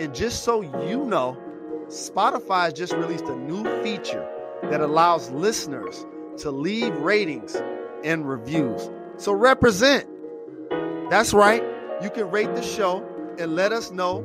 And 0.00 0.12
just 0.12 0.42
so 0.42 0.62
you 0.62 1.04
know, 1.04 1.40
Spotify 1.86 2.64
has 2.64 2.72
just 2.72 2.92
released 2.94 3.26
a 3.26 3.36
new 3.36 3.62
feature 3.84 4.28
that 4.64 4.80
allows 4.80 5.30
listeners 5.30 6.04
to 6.38 6.50
leave 6.50 6.96
ratings 6.96 7.54
and 8.02 8.28
reviews. 8.28 8.90
So 9.16 9.32
represent. 9.32 10.08
That's 11.08 11.32
right. 11.32 11.62
You 12.02 12.10
can 12.10 12.32
rate 12.32 12.52
the 12.56 12.62
show 12.62 13.08
and 13.38 13.54
let 13.54 13.72
us 13.72 13.90
know 13.90 14.20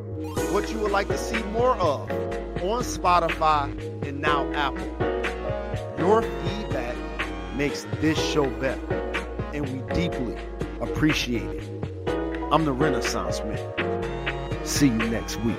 what 0.51 0.72
you 0.72 0.80
would 0.80 0.91
like 0.91 1.08
to 1.08 1.18
see 1.18 1.41
more 1.43 1.76
of 1.76 2.10
on 2.62 2.84
Spotify 2.84 3.72
and 4.08 4.22
now 4.22 4.51
Apple. 4.53 4.88
Your 5.97 6.22
feedback 6.22 6.95
makes 7.55 7.86
this 8.01 8.18
show 8.18 8.49
better, 8.60 8.82
and 9.53 9.68
we 9.70 9.93
deeply 9.93 10.38
appreciate 10.82 11.43
it. 11.43 11.64
I'm 12.51 12.66
the 12.66 12.74
Renaissance 12.74 13.39
Man. 13.41 14.66
See 14.66 14.88
you 14.88 14.97
next 14.97 15.38
week. 15.41 15.58